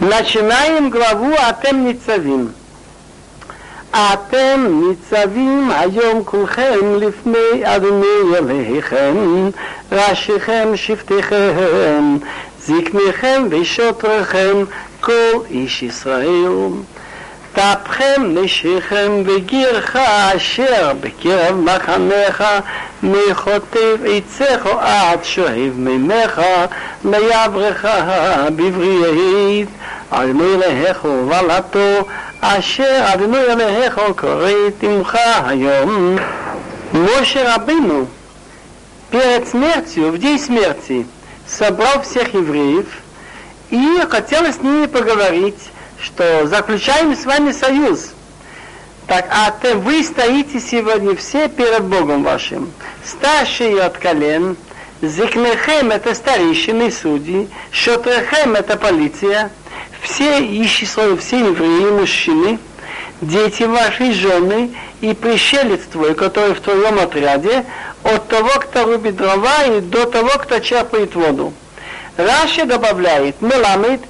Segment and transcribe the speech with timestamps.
[0.00, 2.52] Начинаем главу Атем Ницавим.
[3.94, 9.14] אתם ניצבים היום כולכם לפני אדוני אלוהיכם,
[9.92, 12.16] ראשיכם, שבטיכם,
[12.60, 14.64] זקניכם ושוטריכם,
[15.00, 16.48] כל איש ישראל.
[17.54, 22.44] תפכם נשיכם וגירך אשר בקרב מחניך
[23.02, 26.40] מחוטב עציך עד שואב מימיך
[27.04, 27.84] ליברך
[28.56, 29.68] בבריאית
[30.10, 32.06] על מלך ובלתו
[32.40, 36.16] אשר אדוני אלוהיך קוראת עמך היום.
[36.92, 38.08] Моше Рабыну
[39.12, 41.06] перед смертью, в день смерти,
[41.46, 42.86] собрал всех евреев
[43.70, 45.70] и хотел с ними поговорить
[46.05, 48.11] что заключаем с вами союз.
[49.07, 52.71] Так, а ты, вы стоите сегодня все перед Богом вашим.
[53.03, 54.55] Старшие от колен,
[55.01, 59.51] Зикнехем это старейшины судьи, Шотрехем это полиция,
[60.01, 62.59] все ищи все евреи, мужчины,
[63.21, 64.71] дети ваши, жены
[65.01, 67.65] и пришелец твой, который в твоем отряде,
[68.03, 71.53] от того, кто рубит дрова, и до того, кто черпает воду.
[72.17, 74.01] Раши добавляет, меламит,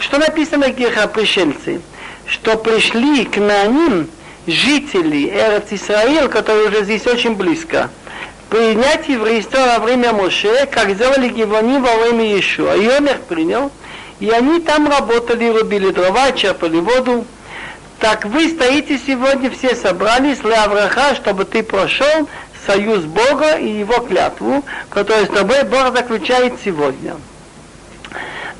[0.00, 1.80] что написано в пришельцы?
[2.26, 4.08] Что пришли к ним
[4.46, 7.90] жители Эрц Исраил, которые уже здесь очень близко,
[8.50, 12.76] принять еврейство во время Моше, как сделали Гивани во время Иешуа.
[12.76, 13.72] И он их принял,
[14.20, 17.26] и они там работали, рубили дрова, черпали воду.
[17.98, 22.28] Так вы стоите сегодня, все собрались, Лавраха, чтобы ты прошел
[22.64, 27.16] союз Бога и его клятву, которую с тобой Бог заключает сегодня.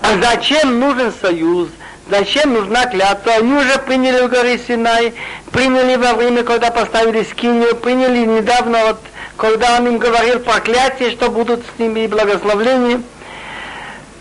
[0.02, 1.70] А зачем нужен союз?
[2.10, 3.34] Зачем нужна клятва?
[3.34, 5.14] Они уже приняли в горе Синай,
[5.52, 9.00] приняли во время, когда поставили скинию, приняли недавно, вот,
[9.38, 13.02] когда он им говорил проклятие, что будут с ними и благословления.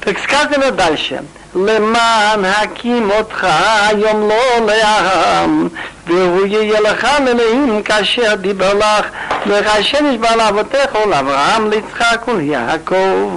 [0.01, 1.23] Так сказано дальше.
[1.55, 3.47] למען הקים אותך
[3.87, 5.69] היום לא לעם,
[6.07, 9.07] והוא יהיה לך לאלוהים כאשר דיבר לך,
[9.47, 13.37] וכאשר נשבע לאבותיך ולאברהם, ליצחק וליעקב.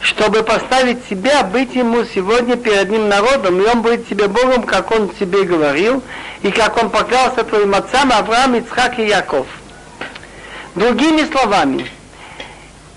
[0.00, 4.90] чтобы поставить себя, быть ему сегодня перед ним народом, и он будет тебе Богом, как
[4.90, 6.02] он тебе говорил,
[6.42, 9.46] и как он поклялся твоим отцам Авраам, Ицхак и Яков.
[10.74, 11.86] Другими словами,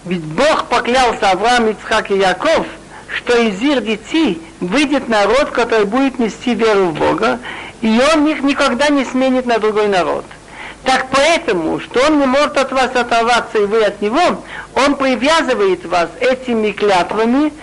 [0.06, 2.66] ведь Бог поклялся Авраам, Ицхак и Яков,
[3.10, 7.40] что из их детей выйдет народ, который будет нести веру в Бога,
[7.82, 10.26] и он их никогда не сменит на другой народ–
[10.84, 14.44] так поэтому, что он не может от вас оторваться, и вы от него,
[14.76, 17.54] он привязывает вас этими клятвами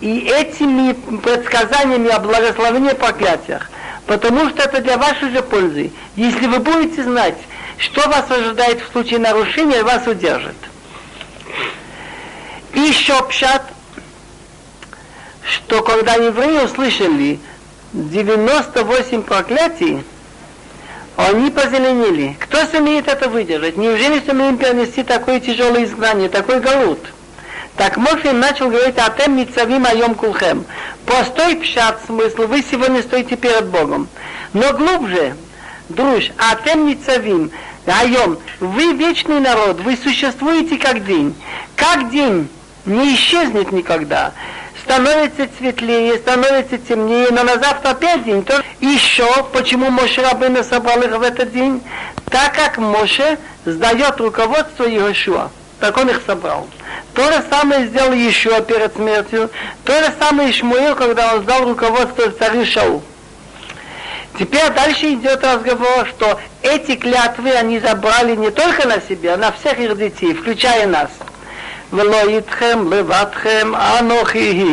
[0.00, 3.68] и этими предсказаниями о благословении проклятиях.
[4.06, 5.90] Потому что это для вашей же пользы.
[6.14, 7.36] Если вы будете знать,
[7.78, 10.56] что вас ожидает в случае нарушения, вас удержит.
[12.74, 13.62] И еще пшат,
[15.42, 17.40] что когда евреи услышали
[17.92, 20.04] 98 проклятий,
[21.18, 22.36] они позеленели.
[22.38, 23.76] Кто сумеет это выдержать?
[23.76, 27.00] Неужели сумеем перенести такое тяжелое изгнание, такой галут?
[27.76, 30.64] Так Моше начал говорить «Атем ницавим айом кулхем».
[31.06, 34.06] Простой пшат смысл, вы сегодня стоите перед Богом.
[34.52, 35.34] Но глубже,
[35.88, 37.50] друж, «Атем ницавим
[37.86, 38.38] айом».
[38.60, 41.34] Вы вечный народ, вы существуете как день.
[41.74, 42.48] Как день
[42.86, 44.32] не исчезнет никогда
[44.88, 48.42] становится светлее, становится темнее, но на завтра опять день.
[48.42, 51.82] То еще, почему Моше Рабына собрал их в этот день?
[52.30, 55.50] Так как Моше сдает руководство Иешуа.
[55.78, 56.66] Так он их собрал.
[57.14, 59.50] То же самое сделал Иешуа перед смертью.
[59.84, 63.02] То же самое Ишмуил, когда он сдал руководство царю Шау.
[64.38, 69.52] Теперь дальше идет разговор, что эти клятвы они забрали не только на себя, а на
[69.52, 71.10] всех их детей, включая нас.
[71.93, 74.63] ולא איתכם לבדכם אנוכי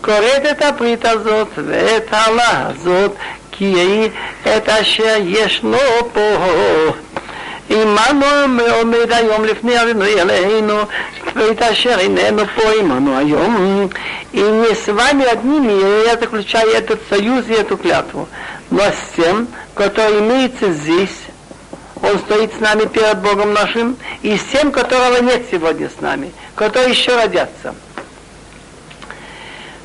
[0.00, 3.12] כורת את הברית הזאת ואת העלה הזאת
[3.52, 4.08] כי
[4.56, 5.78] את אשר ישנו
[6.12, 6.36] פה
[7.70, 8.26] עמנו
[8.80, 10.78] עומד היום לפני אדוני אלינו
[11.36, 13.88] ואת אשר איננו פה עמנו היום
[14.34, 18.28] и не с вами одними я заключаю этот союз и эту клятву
[18.70, 21.16] но с тем, который имеется здесь
[22.01, 26.31] он стоит с нами перед Богом нашим, и с тем, которого нет сегодня с нами,
[26.55, 27.75] которые еще родятся.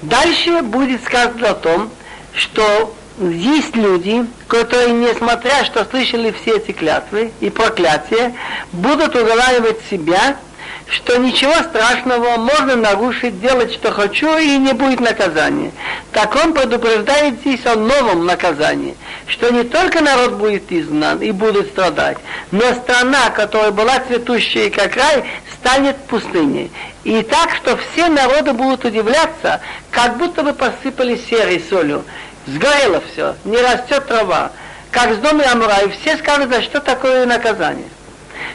[0.03, 1.91] Дальше будет сказано о том,
[2.35, 8.35] что есть люди, которые, несмотря что слышали все эти клятвы и проклятия,
[8.73, 10.37] будут уговаривать себя,
[10.87, 15.73] что ничего страшного, можно нарушить, делать, что хочу, и не будет наказания.
[16.13, 18.97] Так он предупреждает здесь о новом наказании,
[19.27, 22.19] что не только народ будет изгнан и будет страдать,
[22.51, 26.71] но страна, которая была цветущей как рай, станет пустыней.
[27.05, 29.61] И так, что все народы будут удивляться,
[29.91, 32.05] как будто бы посыпали серой солью.
[32.47, 34.53] Сгорело все, не растет трава.
[34.91, 37.89] Как с дома Амура, и все скажут, за что такое наказание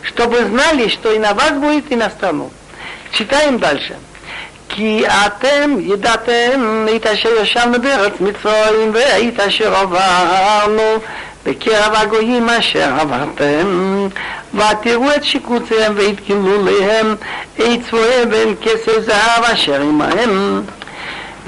[0.02, 2.50] Чтобы знали, что и на вас будет, и на страну.
[3.12, 3.96] Читаем дальше.
[4.68, 10.98] כי אתם ידעתם את אשר ישבנו בארץ מצרים ואת אשר עברנו
[11.46, 14.08] בקרב הגויים אשר עברתם
[14.54, 17.14] ותראו את שיקוציהם והתגלו להם
[17.56, 20.62] את צבועיהם ואין כסף זהב אשר עמהם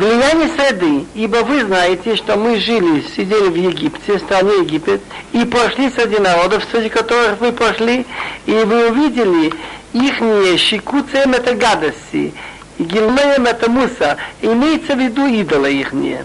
[0.02, 5.00] Влияние среды, ибо вы знаете, что мы жили, сидели в Египте, стране Египет,
[5.32, 8.08] и пошли среди народов, среди которых вы пошли,
[8.48, 9.54] и вы увидели
[9.94, 12.34] их щекуцем это гадости,
[12.80, 16.18] и гилмеем это муса, имеется в виду идолы их из,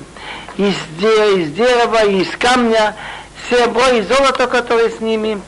[0.56, 2.96] из дерева, из камня,
[3.50, 5.38] серебро и золото, которые с ними,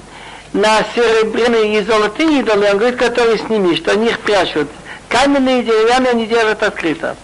[0.52, 4.69] на серебряные и золотые идолы, он говорит, которые с ними, что они их прячут.
[5.08, 7.16] Каменные и деревянные они держат открыто.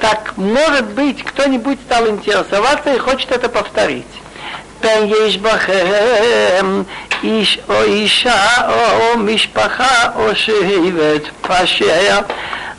[0.00, 4.06] Так, может быть, кто-нибудь стал интересоваться и хочет это повторить.
[4.84, 6.82] פן יש בכם
[7.22, 12.20] איש או אישה או משפחה או שבט פשע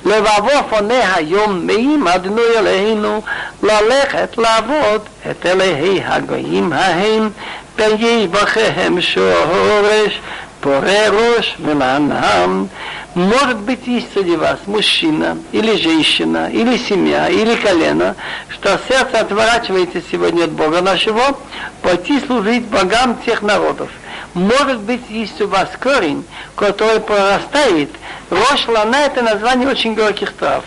[0.05, 3.21] לבבו פונה היום מעם אדנו אלינו
[3.63, 7.29] ללכת לעבוד את אלוהי הגויים ההם
[7.75, 10.19] פן יש בכם שורש
[10.61, 12.65] פורה ראש ולענם
[13.13, 18.15] Может быть, есть среди вас мужчина, или женщина, или семья, или колено,
[18.49, 21.37] что сердце отворачивается сегодня от Бога нашего,
[21.81, 23.89] пойти служить богам тех народов.
[24.33, 26.25] Может быть, есть у вас корень,
[26.55, 27.89] который прорастает.
[28.29, 30.65] Рош лана – это название очень горьких трав.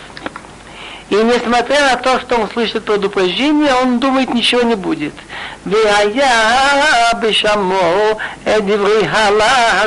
[1.09, 5.13] И несмотря на то, что он слышит предупреждение, он думает, ничего не будет.
[5.65, 8.11] והיה בשמו
[8.43, 9.83] את דברי הלה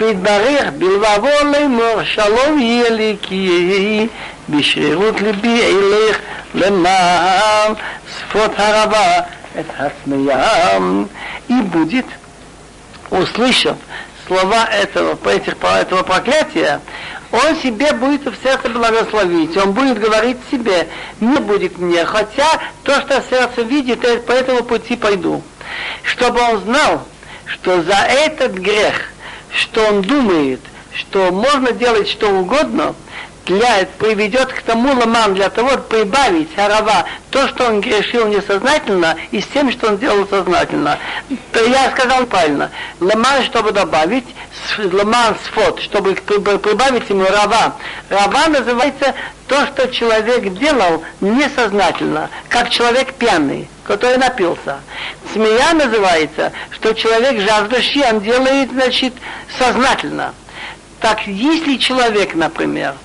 [0.00, 4.06] הזאת והתברך בלבבו לאמור שלום יהיה לי כי יהי
[4.48, 6.18] בשרירות ליבי אלך
[6.54, 7.72] למען
[8.18, 9.20] שפות הרבה
[9.60, 11.04] את הצמאם
[11.48, 12.06] и будет,
[13.10, 13.76] услышав
[14.26, 16.80] слова этого, этих, этого проклятия,
[17.32, 20.88] он себе будет в сердце благословить, он будет говорить себе,
[21.20, 22.46] не будет мне, хотя
[22.84, 25.42] то, что сердце видит, я по этому пути пойду.
[26.02, 27.06] Чтобы он знал,
[27.46, 29.12] что за этот грех,
[29.51, 30.59] что он думает,
[30.93, 32.95] что можно делать что угодно,
[33.47, 39.15] для, приведет к тому ламан, для того, чтобы прибавить арава то, что он грешил несознательно,
[39.31, 40.97] и с тем, что он делал сознательно.
[41.51, 42.71] То я сказал правильно.
[42.99, 44.25] Ламан, чтобы добавить,
[44.77, 47.75] ламан сфот, чтобы прибавить ему рава.
[48.09, 49.13] Рава называется
[49.47, 54.79] то, что человек делал несознательно, как человек пьяный, который напился.
[55.33, 59.13] Смея называется, что человек жаждущий, он делает, значит,
[59.57, 60.33] сознательно.
[60.99, 62.95] Так, если человек, например,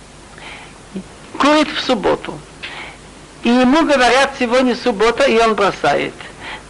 [1.38, 2.38] курит в субботу,
[3.43, 6.14] и ему говорят, сегодня суббота, и он бросает.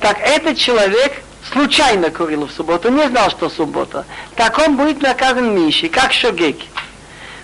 [0.01, 1.13] Так этот человек
[1.53, 4.05] случайно курил в субботу, не знал, что суббота.
[4.37, 6.57] Так он будет наказан меньше, как шогек.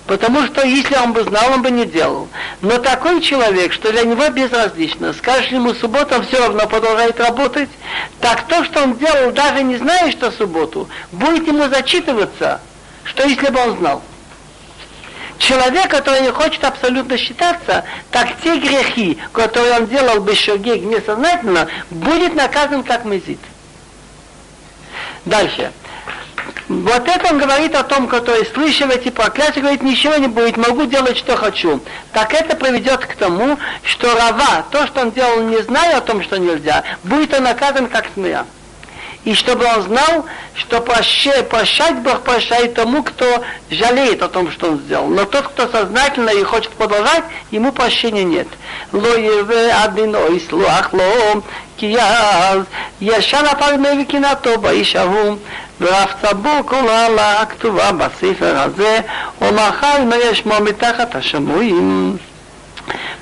[0.06, 2.28] Потому что если он бы знал, он бы не делал.
[2.62, 7.68] Но такой человек, что для него безразлично, скажешь ему суббота, все равно продолжает работать,
[8.18, 12.62] так то, что он делал, даже не зная, что субботу, будет ему зачитываться,
[13.04, 14.02] что если бы он знал.
[15.38, 21.68] Человек, который не хочет абсолютно считаться, так те грехи, которые он делал бы шогег несознательно,
[21.90, 23.38] будет наказан как мезит.
[25.24, 25.72] Дальше.
[26.68, 30.84] Вот это он говорит о том, который, слышал эти проклятия, говорит, ничего не будет, могу
[30.84, 31.80] делать, что хочу.
[32.12, 36.22] Так это приведет к тому, что Рава, то, что он делал, не зная о том,
[36.22, 38.44] что нельзя, будет он наказан как смея
[39.23, 44.71] и чтобы он знал, что прощать, прощать Бог прощает тому, кто жалеет о том, что
[44.71, 45.07] он сделал.
[45.07, 48.47] Но тот, кто сознательно и хочет продолжать, ему прощения нет.
[48.91, 51.41] Ло еве один ой слуах ло,
[51.77, 52.59] כי אז
[53.01, 55.35] ישן הפר מבקינתו באיש ההוא
[55.81, 58.99] ואף צבור כל העלה הכתובה בספר הזה
[59.41, 62.17] ומאחר אם יש שמו מתחת השמועים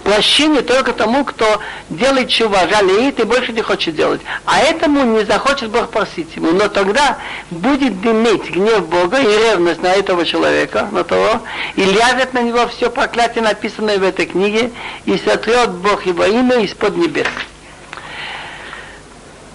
[0.05, 4.21] Прощение только тому, кто делает чува, жалеет и больше не хочет делать.
[4.45, 6.53] А этому не захочет Бог просить ему.
[6.53, 7.19] Но тогда
[7.51, 11.41] будет дымить гнев Бога и ревность на этого человека, на того,
[11.75, 14.71] и ляжет на него все проклятие, написанное в этой книге,
[15.07, 17.27] и сотрет Бог его имя из-под небес.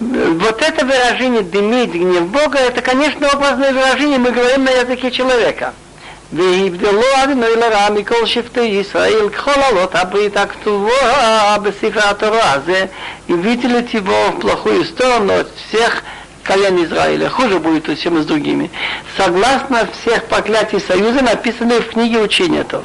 [0.00, 5.72] Вот это выражение «дымить гнев Бога» это, конечно, образное выражение, мы говорим на языке человека–
[6.33, 12.85] והבדלו אדוני לרע מכל שבטי ישראל ככל עלות הברית הכתובה בספר התורה הזה
[13.29, 16.01] הבאתי לטבעו в плохую сторону от всех
[16.47, 17.29] колен Израиля.
[17.29, 18.71] Хуже будет, чем с другими.
[19.17, 22.83] Согласно всех проклятий Союза, написанных в книге учения Тора.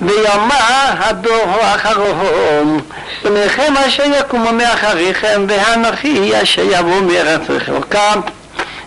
[0.00, 2.80] ויאמר הדור האחרון,
[3.22, 8.12] פניכם אשר יקומו מאחריכם, והנוכי אשר יבוא מארץ רחוקה.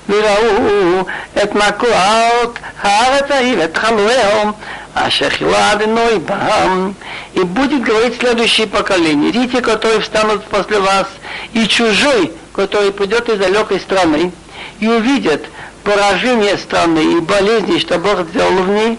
[0.10, 1.03] וראו
[1.43, 4.51] את מכות הארץ ההיא ואת חלואיהם,
[4.93, 6.93] אשר חילה אדינוי бам.
[7.36, 11.08] И будет говорить следующее поколение, дети, которые встанут после вас,
[11.53, 14.31] и чужой, который придет из далекой страны,
[14.79, 15.46] и увидят
[15.84, 18.98] поражение страны и болезни, что Бог сделал в ней,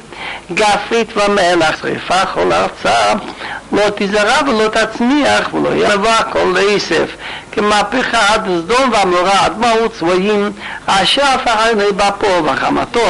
[0.53, 3.13] גפרית ומלח, שריפה כל ארצה,
[3.73, 7.11] לא תזרע ולא תצמיח ולא ירבה כל לעשף,
[7.55, 10.53] כמהפכה עד סדום ועמורה עד מעות צבועים,
[10.87, 13.07] אשר הפכנו בפה וחמתו,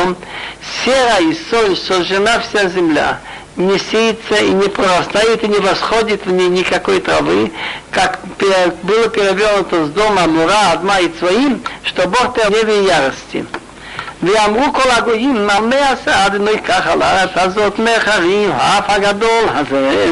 [0.84, 3.18] сера и соль сожжена вся земля,
[3.56, 7.52] не сеется и не прорастает и не восходит в ней никакой травы,
[7.90, 8.20] как
[8.82, 13.44] было перевернуто с дома Мура, Адма и Цвоим, что Бог в ярости.
[14.22, 15.58] ואמרו כל הגויים, מה
[15.92, 20.10] עשה אדוני כך על הארץ הזאת מחרים, האף הגדול הזה.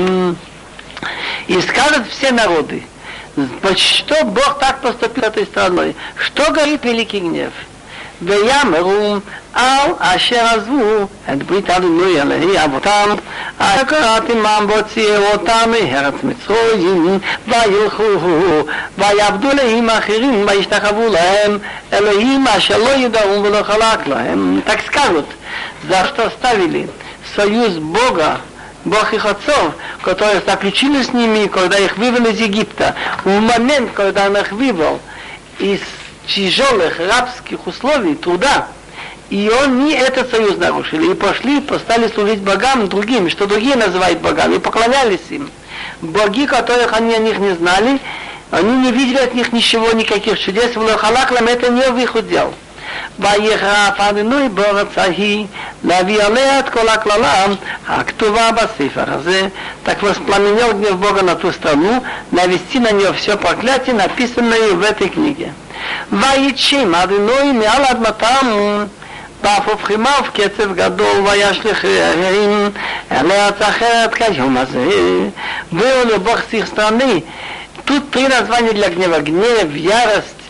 [1.49, 2.83] И скажут все народы,
[3.77, 7.53] что Бог так поступил этой страной, что горит великий гнев.
[8.23, 9.17] ויאמרו
[9.55, 13.15] על אשר עזבו את ברית אדוני אלוהי אבותם,
[13.59, 18.03] אשר קראתי מעם והוציאו אותם מארץ מצרים, וילכו
[18.99, 21.59] ויעבדו אלוהים אחרים וישתחוו להם,
[21.93, 24.61] אלוהים אשר לא ידעו ולא חלק להם.
[24.67, 25.27] Так скажут,
[25.89, 26.89] за что оставили
[27.37, 28.41] союз Бога
[28.86, 32.96] Бог их отцов, которые заключили с ними, когда их вывели из Египта.
[33.24, 35.00] В момент, когда он их вывел
[35.60, 35.80] из
[36.28, 38.68] тяжелых рабских условий, труда,
[39.30, 44.56] и они этот союз нарушили, и пошли, стали служить богам другим, что другие называют богами,
[44.56, 45.50] и поклонялись им.
[46.02, 48.00] Боги, которых они о них не знали,
[48.52, 52.54] они не видели от них ничего, никаких чудес, в Лохалаклам это не в их удел.
[53.20, 55.46] ויחרף הנינוי בארץ ההיא,
[55.84, 57.46] להביא עליה את כל הקללה
[57.88, 59.48] הכתובה בספר הזה.
[59.86, 65.10] Так воспламенил гнев Бога на ту страну, навести на нее все проклятие, написанное в этой
[65.10, 65.52] книге.
[66.12, 68.86] ויצ'ים הדינוי מעל אדמתם
[69.44, 72.70] ואף הופכימיו קצב גדול וישליך רעים
[73.12, 74.86] אל ארץ אחרת כיום הזה.
[75.74, 77.22] והוא לבוך סכסטרני.
[77.86, 79.20] Тут три названия для гнева.
[79.20, 80.43] Гнев, ярость,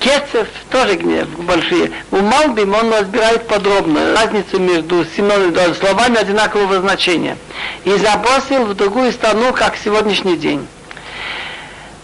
[0.00, 1.92] Кецев тоже гнев большие.
[2.10, 7.36] У Малбим он разбирает подробно разницу между синонимами, словами одинакового значения.
[7.84, 10.66] И забросил в другую страну, как сегодняшний день.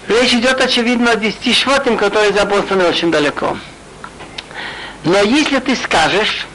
[0.09, 3.57] Речь идет, очевидно, о десяти швотим, которые забросаны очень далеко.
[5.05, 6.47] Но если ты скажешь,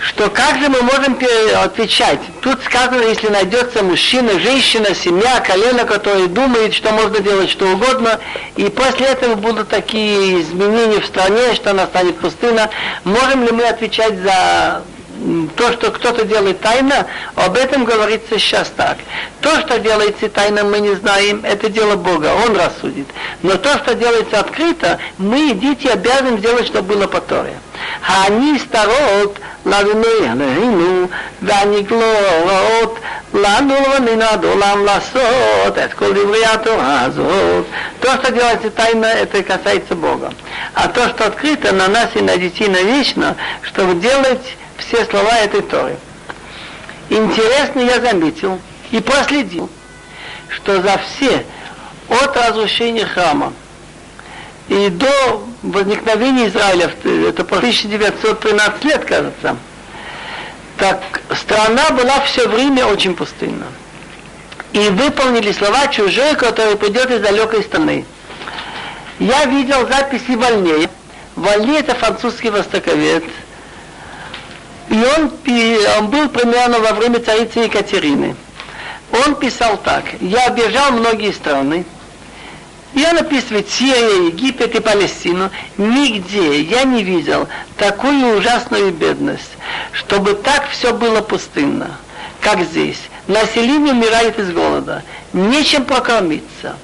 [0.00, 1.18] что как же мы можем
[1.62, 2.20] отвечать?
[2.40, 8.18] Тут сказано, если найдется мужчина, женщина, семья, колено, который думает, что можно делать что угодно,
[8.56, 12.70] и после этого будут такие изменения в стране, что она станет пустына,
[13.04, 14.82] можем ли мы отвечать за
[15.55, 18.97] то, что кто-то делает тайно, об этом говорится сейчас так.
[19.41, 23.07] То, что делается тайно, мы не знаем, это дело Бога, Он рассудит.
[23.41, 27.55] Но то, что делается открыто, мы, дети, обязаны сделать, чтобы было по Торе.
[28.05, 31.07] העני סתרות לאדוני אלוהינו,
[31.41, 32.99] והנגלו הוראות
[33.33, 37.65] לנו ולנד עולם לעשות את כל דברי התורה הזאת.
[38.01, 40.33] То, что делается тайно, это касается Бога.
[40.73, 45.62] А то, что открыто, на нас и на детей навечно, чтобы делать все слова этой
[45.62, 45.96] Торы.
[47.08, 48.60] Интересно я заметил
[48.90, 49.68] и проследил,
[50.48, 51.44] что за все
[52.08, 53.52] от разрушения храма
[54.68, 56.90] и до возникновения Израиля,
[57.28, 59.56] это по 1913 лет, кажется,
[60.76, 63.66] так страна была все время очень пустынна.
[64.72, 68.04] И выполнили слова чужой, который придет из далекой страны.
[69.18, 70.88] Я видел записи Вольнея.
[71.34, 73.24] Вольней это французский востоковед.
[74.90, 75.32] И он,
[75.98, 78.34] он был примерно во время царицы Екатерины.
[79.24, 80.04] Он писал так.
[80.20, 81.84] Я обижал многие страны,
[82.94, 85.50] и он описывает Египет и Палестину.
[85.78, 89.56] Нигде я не видел такую ужасную бедность,
[89.92, 91.96] чтобы так все было пустынно,
[92.40, 92.98] как здесь.
[93.28, 96.74] Население умирает из голода, нечем прокормиться,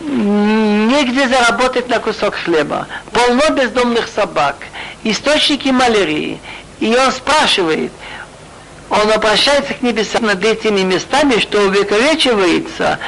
[0.00, 4.56] негде заработать на кусок хлеба, полно бездомных собак,
[5.04, 6.40] источники малярии.
[6.80, 7.92] И он спрашивает,
[8.88, 12.98] он обращается к небесам над этими местами, что увековечивается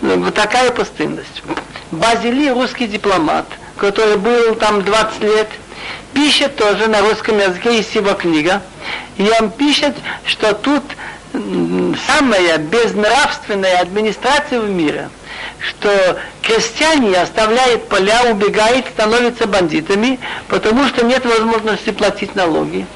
[0.00, 1.42] вот такая пустынность.
[1.90, 5.48] Базили, русский дипломат, который был там 20 лет,
[6.14, 8.62] пишет тоже на русском языке, есть его книга,
[9.18, 10.82] И он пишет, что тут
[12.06, 15.10] самая безнравственная администрация в мире,
[15.68, 20.18] что крестьяне оставляют поля, убегают, становятся бандитами,
[20.48, 22.86] потому что нет возможности платить налоги.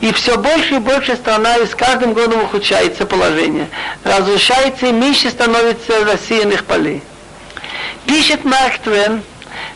[0.00, 3.68] И все больше и больше страна, и с каждым годом ухудшается положение.
[4.04, 7.02] Разрушается и меньше становится засеянных полей.
[8.06, 9.22] Пишет Марк Твен,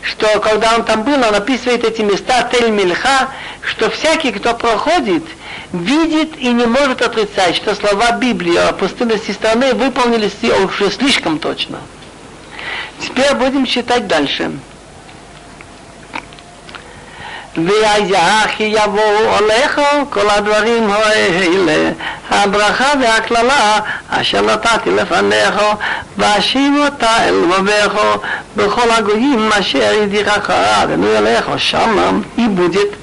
[0.03, 3.29] что когда он там был, он описывает эти места Тель-Мильха,
[3.63, 5.25] что всякий, кто проходит,
[5.73, 11.79] видит и не может отрицать, что слова Библии о пустынности страны выполнились уже слишком точно.
[13.00, 14.50] Теперь будем читать дальше.
[17.56, 21.92] והיה כי יבואו עליך כל הדברים האלה,
[22.30, 23.80] הברכה והקללה
[24.10, 25.56] אשר נתתי לפניך,
[26.18, 27.94] ואשיב אותה אל לבביך
[28.56, 32.96] בכל הגויים אשר ידיחך אדוני אליך, שמה и будет.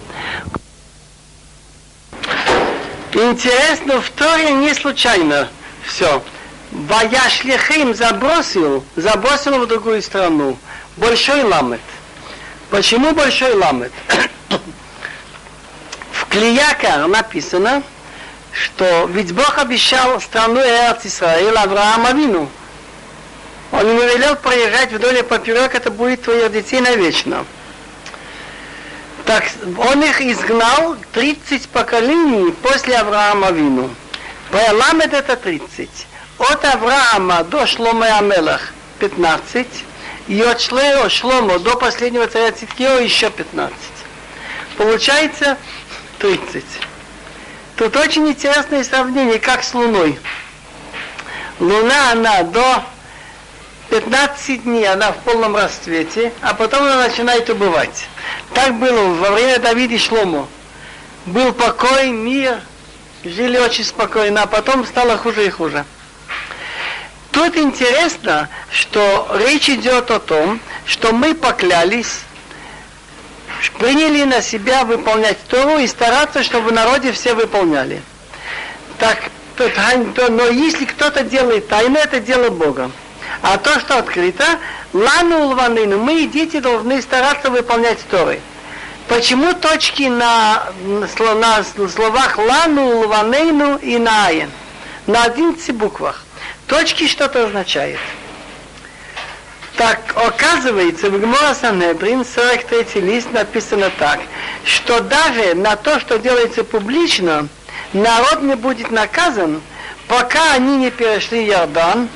[3.14, 5.48] Интересно, в Торе не случайно
[5.86, 6.22] все.
[6.71, 10.57] Ваяшлихим забросил, забросил в другую страну.
[10.95, 11.81] Большой ламет.
[12.69, 13.91] Почему большой ламет?
[16.11, 17.83] В Клиякар написано,
[18.53, 22.49] что ведь Бог обещал страну Эрц Исраил Авраам Авину.
[23.73, 27.45] Он ему велел проезжать вдоль и поперек, это будет твоих детей навечно.
[29.25, 29.43] Так
[29.77, 33.89] он их изгнал 30 поколений после Авраама Авину.
[34.51, 36.07] Ламед это 30.
[36.49, 39.67] От Авраама до Шлома Амелах 15.
[40.27, 43.75] И от Шлео Шломо до последнего царя Циткио еще 15.
[44.75, 45.55] Получается
[46.17, 46.63] 30.
[47.75, 50.17] Тут очень интересное сравнение, как с Луной.
[51.59, 52.83] Луна, она до
[53.91, 58.07] 15 дней, она в полном расцвете, а потом она начинает убывать.
[58.55, 60.49] Так было во время Давида и Шлому.
[61.27, 62.59] Был покой, мир,
[63.23, 65.85] жили очень спокойно, а потом стало хуже и хуже.
[67.31, 72.21] Тут интересно, что речь идет о том, что мы поклялись,
[73.79, 78.01] приняли на себя выполнять Тору и стараться, чтобы в народе все выполняли.
[78.99, 79.17] Так,
[79.57, 82.91] но если кто-то делает тайно, это дело Бога.
[83.41, 84.43] А то, что открыто,
[84.93, 88.41] лану улванину, мы и дети должны стараться выполнять Торы.
[89.07, 94.49] Почему точки на, на словах лану, улванину и на айн?
[95.07, 96.23] На 11 буквах.
[96.67, 97.99] Точки что-то означает.
[99.77, 104.19] Так, оказывается, в Гмора Санедрин, 43 лист, написано так,
[104.63, 107.47] что даже на то, что делается публично,
[107.93, 109.61] народ не будет наказан,
[110.07, 112.09] пока они не перешли Иордан,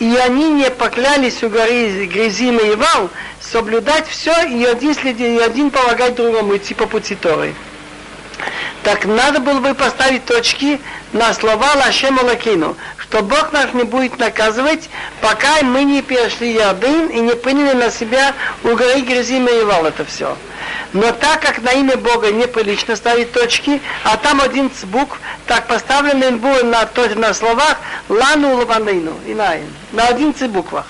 [0.00, 5.38] и они не поклялись у горы Грязима и Вал соблюдать все и один, следи, и
[5.38, 7.54] один помогать другому идти по пути Торы.
[8.82, 10.80] Так надо было бы поставить точки
[11.12, 12.76] на слова Лашем Лакину,
[13.14, 17.88] что Бог нас не будет наказывать, пока мы не перешли Ярдын и не приняли на
[17.88, 20.36] себя у горы Грязима и это все.
[20.92, 26.32] Но так как на имя Бога неприлично ставить точки, а там один букв, так поставлены
[26.32, 27.76] будет на, на словах
[28.08, 30.86] Лану Лаванейну, Инаин, на 11 буквах.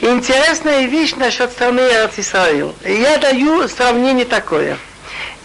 [0.00, 1.80] Интересная вещь насчет страны
[2.16, 2.72] Израиль.
[2.86, 4.78] Я даю сравнение такое.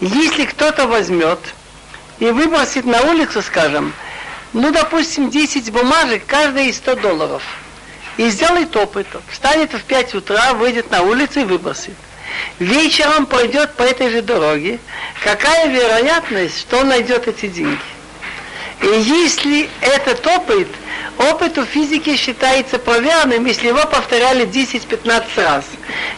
[0.00, 1.40] Если кто-то возьмет
[2.20, 3.92] и выбросит на улицу, скажем,
[4.52, 7.42] ну, допустим, 10 бумажек, каждая из 100 долларов,
[8.16, 11.94] и сделает опыт, встанет в 5 утра, выйдет на улицу и выбросит
[12.58, 14.78] вечером пойдет по этой же дороге,
[15.22, 17.78] какая вероятность, что он найдет эти деньги?
[18.80, 20.68] И если этот опыт,
[21.18, 25.64] опыт у физики считается проверенным, если его повторяли 10-15 раз.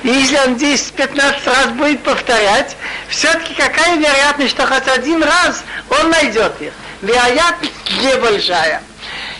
[0.02, 2.76] И если он 10-15 раз будет повторять,
[3.08, 6.72] все-таки какая вероятность, что хоть один раз он найдет их?
[7.02, 8.82] Вероятность небольшая.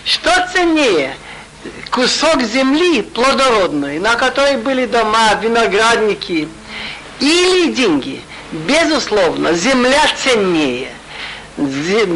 [0.03, 1.15] Что ценнее?
[1.91, 6.47] Кусок земли плодородный, на которой были дома, виноградники,
[7.19, 8.21] или деньги.
[8.51, 10.89] Безусловно, земля ценнее.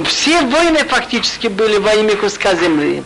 [0.07, 3.03] Все войны фактически были во имя куска земли.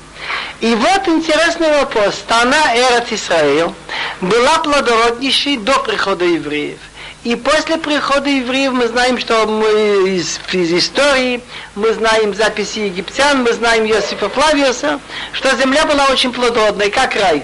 [0.62, 2.16] И вот интересный вопрос.
[2.16, 3.76] Страна Эрат Исраил
[4.22, 6.80] была плодороднейшей до прихода евреев.
[7.24, 11.42] И после прихода евреев мы знаем, что мы из, из истории,
[11.76, 15.02] мы знаем записи египтян, мы знаем Иосифа Флавиуса,
[15.34, 17.44] что земля была очень плодородной, как рай.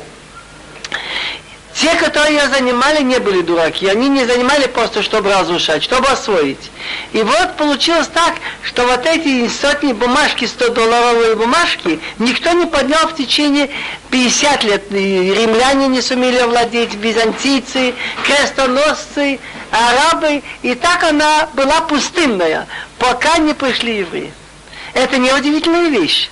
[1.76, 3.86] Те, которые ее занимали, не были дураки.
[3.88, 6.72] Они не занимали просто, чтобы разрушать, чтобы освоить.
[7.12, 13.16] И вот получилось так, что вот эти сотни бумажки, 100-долларовые бумажки, никто не поднял в
[13.16, 13.70] течение
[14.10, 14.84] 50 лет.
[14.92, 20.44] И римляне не сумели овладеть, византийцы, крестоносцы, арабы.
[20.62, 22.68] И так она была пустынная,
[23.00, 24.32] пока не пришли евреи.
[24.94, 26.30] Это неудивительная вещь.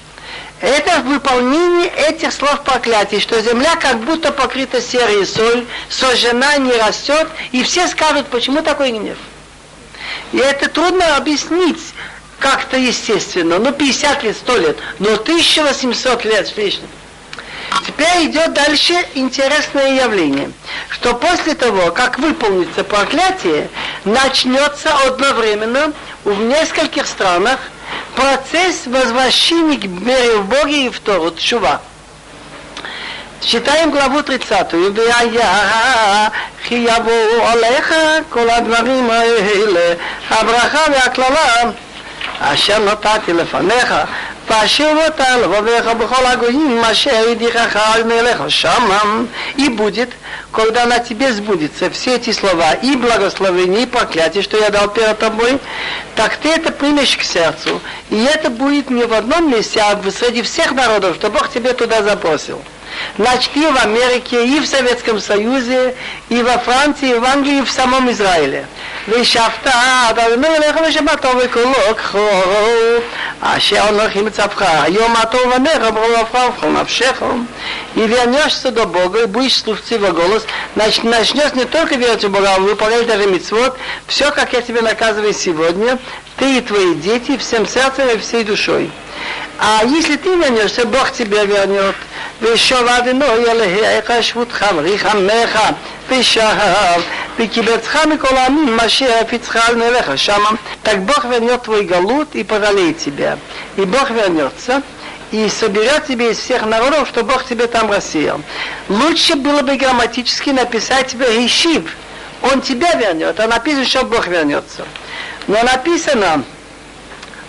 [0.64, 7.28] Это выполнение этих слов проклятий, что земля как будто покрыта серой соль, сожжена, не растет,
[7.52, 9.18] и все скажут, почему такой гнев.
[10.32, 11.82] И это трудно объяснить
[12.40, 16.88] как-то естественно, ну 50 лет, 100 лет, но 1800 лет с лишним.
[17.86, 20.50] Теперь идет дальше интересное явление,
[20.88, 23.70] что после того, как выполнится проклятие,
[24.06, 25.92] начнется одновременно
[26.24, 27.60] в нескольких странах
[28.15, 31.81] процесс возвращения к вере в Бога и в Тору, чува.
[33.41, 34.75] Читаем главу 30.
[34.95, 36.29] והיה
[36.65, 37.95] כי יבואו עליך
[38.31, 39.95] כל הדברים האלה,
[40.31, 41.71] הברכה והקללה
[42.41, 43.95] אשר נתתי לפניך
[44.48, 49.30] Пошел вот Алвовеха Бхолагуин Машеидихахаль а Мелеха Шамам.
[49.56, 50.10] И будет,
[50.52, 55.18] когда на тебе сбудется все эти слова и благословение, и проклятие, что я дал перед
[55.18, 55.60] тобой,
[56.16, 57.80] так ты это примешь к сердцу.
[58.10, 62.04] И это будет не в одном месте, а среди всех народов, что Бог тебе туда
[62.04, 62.62] запросил.
[63.17, 65.95] Значит, и в Америке, и в Советском Союзе,
[66.29, 68.67] и во Франции, и в Англии, и в самом Израиле.
[69.09, 72.21] ושפטת אדוני אליך ושמעתו וקולו
[73.41, 77.23] אשר אנוכי מצווך היום מה טוב עניך ברובך ובכל נפשך
[77.97, 82.31] и вернешься до Бога, и будешь слушать Его голос, значит, начнешь не только верить в
[82.31, 83.77] Бога, а выполнять даже митцвот,
[84.07, 85.99] все, как я тебе наказываю сегодня,
[86.37, 88.91] ты и твои дети всем сердцем и всей душой.
[89.59, 91.97] А если ты вернешься, Бог тебя вернет.
[92.43, 95.59] ושוב אדינוי אלוהיך שבותך וריחמך
[96.11, 97.01] ושב
[97.39, 100.51] וקיבצך מכל העמים אשר הפיצך על נעליך שמה.
[100.85, 103.39] Так Бог вернет твой галут и параллель тебя.
[103.77, 104.83] И Бог вернется
[105.31, 108.41] и соберет тебе из всех народов, что Бог тебе там рассеял.
[108.89, 111.85] Лучше было бы грамматически написать тебе Ишив.
[112.43, 114.85] Он тебя вернет, а написано, что Бог вернется.
[115.47, 116.45] Но написано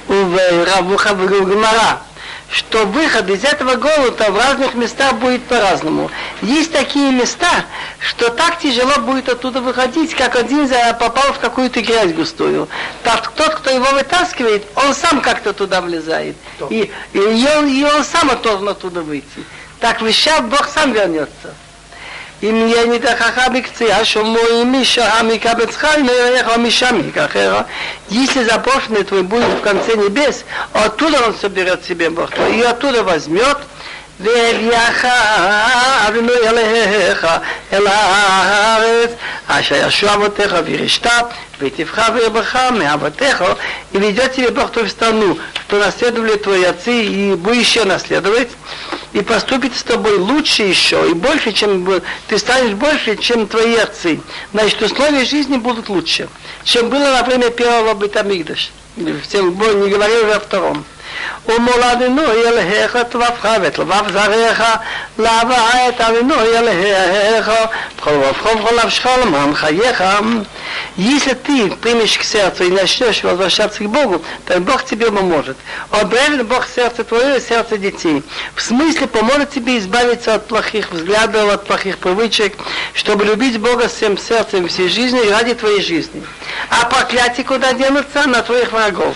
[0.07, 2.01] в Равуха в Гмара,
[2.50, 6.10] что выход из этого голода в разных местах будет по-разному.
[6.42, 7.64] Есть такие места,
[7.98, 12.68] что так тяжело будет оттуда выходить, как один попал в какую-то грязь густую.
[13.02, 16.36] Так тот, кто его вытаскивает, он сам как-то туда влезает.
[16.70, 19.44] И, и, он, и он сам должен оттуда выйти.
[19.80, 21.54] Так вещав Бог сам вернется.
[22.43, 27.63] אם יהיה נידחך בקציעה שומעים משם יקבצך נערך משם ייקחך.
[28.09, 33.03] Если запрошенный твой будет в конце небес, оттуда он соберет себе Бог твой, и оттуда
[33.03, 33.57] возьмет,
[34.19, 35.05] והביאך
[36.07, 37.27] אבינו אליך
[37.73, 39.09] אל הארץ
[39.47, 41.07] אשר ישו אבותיך וירשת
[41.59, 43.43] ותבחר וירבך מאבותיך
[43.93, 48.49] и ведет тебе Бог твою страну, что наследовали твои отцы и будешь еще наследовать,
[49.13, 54.19] и поступит с тобой лучше еще и больше, чем ты станешь больше, чем твои отцы.
[54.53, 56.29] Значит, условия жизни будут лучше,
[56.63, 58.71] чем было во время первого Бетамигдаш.
[58.95, 60.85] Не говорил уже о втором.
[61.47, 64.61] ומולדנו ילהיך טבבך ואת לבב זרעך
[65.17, 67.51] להבא את אבינו ילהיך
[67.97, 70.03] בכל לבבך ובכל נפשך למען חייך
[70.97, 75.57] Если ты примешь к сердцу и начнешь возвращаться к Богу, то Бог тебе поможет.
[75.91, 78.21] Обрежет Бог сердце твое и сердце детей.
[78.55, 82.53] В смысле поможет тебе избавиться от плохих взглядов, от плохих привычек,
[82.93, 86.23] чтобы любить Бога всем сердцем всей жизни и ради твоей жизни.
[86.69, 88.27] А проклятие куда денутся?
[88.27, 89.15] На твоих врагов.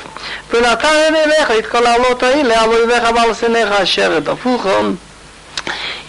[0.54, 4.96] ונתן אליך את כל העלות האלה, על אויביך ועל שנאיך אשר ידפוכם.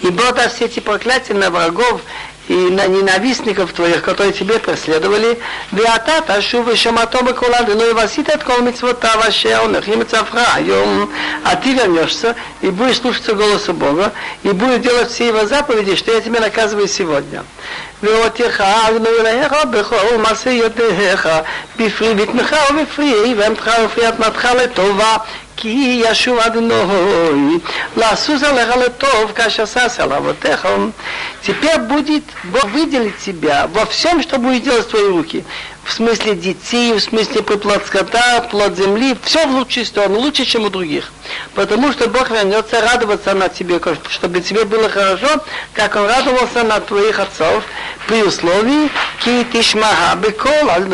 [0.03, 2.03] И было все эти проклятия на врагов
[2.49, 5.35] и на ненавистников твоих, которые тебе преследовали,
[5.73, 11.13] ואתה תשוב ושמעתו בקול אדוני ועשית את כל מצוותיו אשר הולכים מצווך היום.
[11.45, 16.13] А ты вернешься и будешь слушаться голоса Бога, и будешь делать все его заповеди, что
[16.13, 17.43] я тебе наказываю сегодня.
[18.03, 21.29] ואותיך אדוני אליך בכל מעשה ידיך,
[21.77, 25.17] בפרי בטנך ובפרי, ועמתך ופרי אדמתך לטובה,
[25.59, 27.59] כי ישוב אדוני,
[27.97, 30.67] לעשוס עליך לטוב, כאשר שש על אבותיך.
[31.47, 35.45] Теперь будет Бог выделить тебя во всем, что будет делать твои руки.
[35.85, 40.65] В смысле детей, в смысле плод скота, плод земли, все в лучшую сторону, лучше, чем
[40.65, 41.13] у других.
[41.55, 43.79] Потому что Бог вернется радоваться на тебе,
[44.09, 45.29] чтобы тебе было хорошо,
[45.75, 47.63] как Он радовался на твоих отцов,
[48.07, 48.91] при условии,
[49.23, 50.89] ки тишмаха бекол аль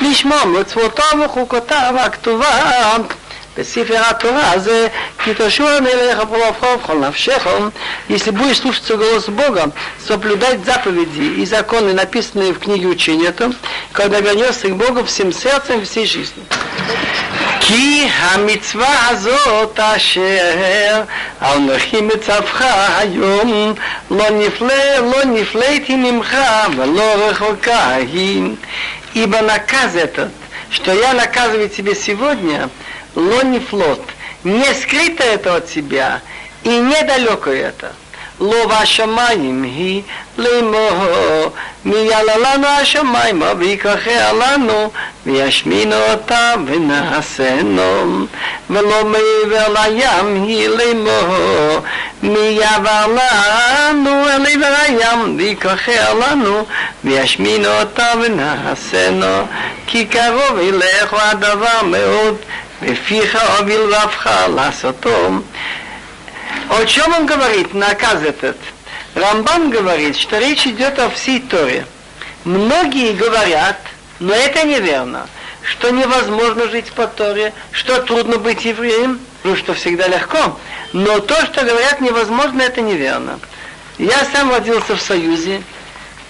[0.00, 3.06] лишмам, лецвотав, хукотав, актував,
[3.58, 4.88] בספר התורה זה
[5.24, 7.72] כי תשוע נלך ולבחור בכל навшехом,
[8.08, 9.72] если будешь слушаться голос Бога,
[10.06, 13.52] соблюдать заповеди и законы, написанные в книге учения, то,
[13.92, 16.46] когда вернешься к Богу всем сердцем, всей жизнью.
[17.60, 21.02] כי המצווה הזאת אשר
[21.40, 22.64] על נכי מצבך
[22.98, 23.74] היום
[24.10, 26.36] לא נפלא, לא נפלאתי ממך
[26.76, 28.56] ולא רחוקה היא.
[29.14, 30.30] Ибо наказ этот,
[30.70, 32.70] что я наказываю тебе сегодня,
[33.17, 34.01] лонифлот,
[34.43, 36.21] не скрыто это от тебя
[36.63, 37.93] и недалеко это.
[38.40, 40.02] לא בשמיים היא
[40.38, 41.50] לאמור
[41.84, 44.90] מי יעלה לנו השמיימה ויקחה לנו
[45.26, 48.26] וישמינו אותה ונעשינו
[48.70, 51.78] ולא מעבר לים היא לאמור
[52.22, 56.66] מי יעבר לנו אל עבר הים ויקחה לנו
[57.04, 59.46] וישמינו אותה ונעשינו
[59.86, 62.36] כי קרוב אליך הדבר מאוד
[62.82, 65.28] ופיך הוביל רבך לעשותו
[66.69, 68.57] О чем он говорит, наказ этот?
[69.15, 71.85] Рамбан говорит, что речь идет о всей Торе.
[72.43, 73.79] Многие говорят,
[74.19, 75.27] но это неверно,
[75.63, 80.59] что невозможно жить по Торе, что трудно быть евреем, ну что всегда легко.
[80.93, 83.39] Но то, что говорят невозможно, это неверно.
[83.97, 85.61] Я сам родился в Союзе,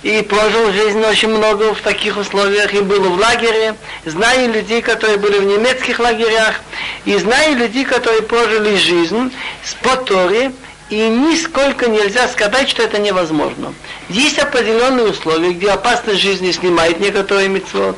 [0.07, 5.17] и прожил жизнь очень много в таких условиях, и был в лагере, знаю людей, которые
[5.17, 6.61] были в немецких лагерях,
[7.03, 9.33] и знаю людей, которые прожили жизнь
[9.65, 10.53] с поторе,
[10.89, 13.73] и нисколько нельзя сказать, что это невозможно.
[14.07, 17.97] Есть определенные условия, где опасность жизни снимает некоторые мецвод.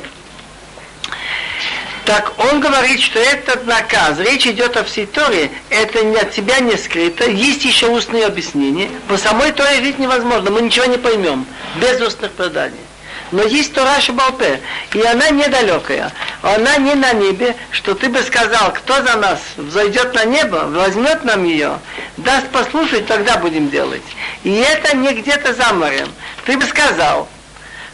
[2.10, 6.58] Так он говорит, что этот наказ, речь идет о всей Торе, это не от тебя
[6.58, 8.90] не скрыто, есть еще устные объяснения.
[9.06, 11.46] По самой Торе жить невозможно, мы ничего не поймем,
[11.76, 12.80] без устных преданий.
[13.30, 14.60] Но есть Тора Шабалпе,
[14.92, 16.10] и она недалекая.
[16.42, 21.22] Она не на небе, что ты бы сказал, кто за нас взойдет на небо, возьмет
[21.22, 21.78] нам ее,
[22.16, 24.02] даст послушать, тогда будем делать.
[24.42, 26.08] И это не где-то за морем.
[26.44, 27.28] Ты бы сказал,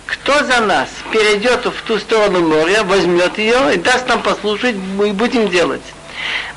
[0.07, 5.13] кто за нас перейдет в ту сторону моря, возьмет ее и даст нам послушать, мы
[5.13, 5.83] будем делать.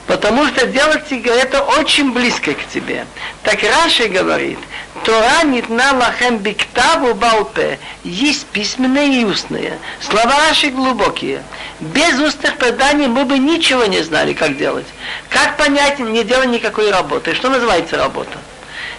[0.06, 3.06] Потому что делать это очень близко к тебе.
[3.44, 4.58] Так Раши говорит,
[5.04, 7.80] Тора нитна лахем биктаву балпе.
[8.04, 9.78] Есть письменные и устные.
[10.02, 11.44] Слова Раши глубокие.
[11.80, 14.88] Без устных преданий мы бы ничего не знали, как делать.
[15.30, 17.36] Как понять, не делать никакой работы.
[17.36, 18.38] Что называется работа?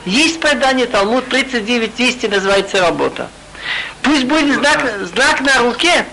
[0.05, 3.29] Есть предание Талмуд 39 10 называется работа.
[4.03, 6.07] Пусть будет знак, знак на руке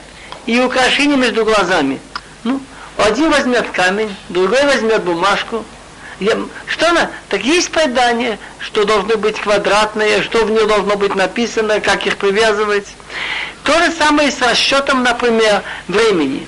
[0.45, 1.99] и украшение между глазами.
[2.43, 2.61] Ну,
[2.97, 5.63] один возьмет камень, другой возьмет бумажку.
[6.19, 7.11] Я, что она?
[7.29, 12.17] Так есть предание, что должны быть квадратные, что в нее должно быть написано, как их
[12.17, 12.87] привязывать.
[13.63, 16.47] То же самое с расчетом, например, времени.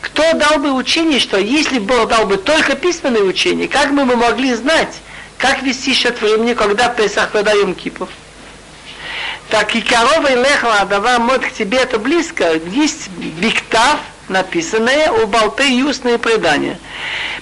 [0.00, 4.16] Кто дал бы учение, что если Бог дал бы только письменное учение, как бы мы
[4.16, 4.94] могли знать,
[5.36, 8.08] как вести счет времени, когда Песах продаем Кипов?
[9.50, 15.26] Так и корова и лехла, давар мод к тебе это близко, есть биктав, написанное у
[15.26, 16.78] болты и устные предания.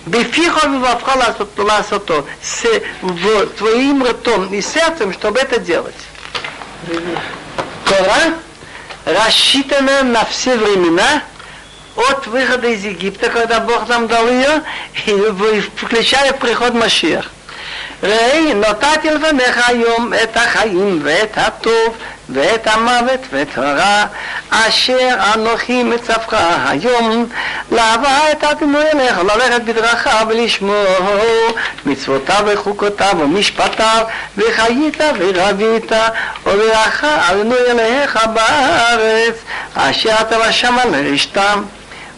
[0.07, 2.65] Бефихом ласото, с
[3.03, 5.97] в твоим ртом и сердцем, чтобы это делать.
[7.85, 8.35] Тора
[9.05, 11.23] рассчитана на все времена,
[11.97, 14.63] от выхода из Египта, когда Бог нам дал ее,
[15.07, 17.33] и включая приход Машиах.
[18.03, 21.97] ראי נתתי לבניך היום את החיים ואת הטוב
[22.29, 24.05] ואת המוות ואת הרע
[24.51, 26.35] אשר אנוכי מצווך
[26.67, 27.27] היום
[27.73, 31.57] לאהבה את אדוני אליך ללכת בדרכיו ולשמור
[31.87, 34.03] מצוותיו וחוקותיו ומשפטיו
[34.37, 35.93] וחיית ורבית
[36.47, 39.35] וברכה אדוני אליך בארץ
[39.75, 41.63] אשר אתה ושמה לרשתם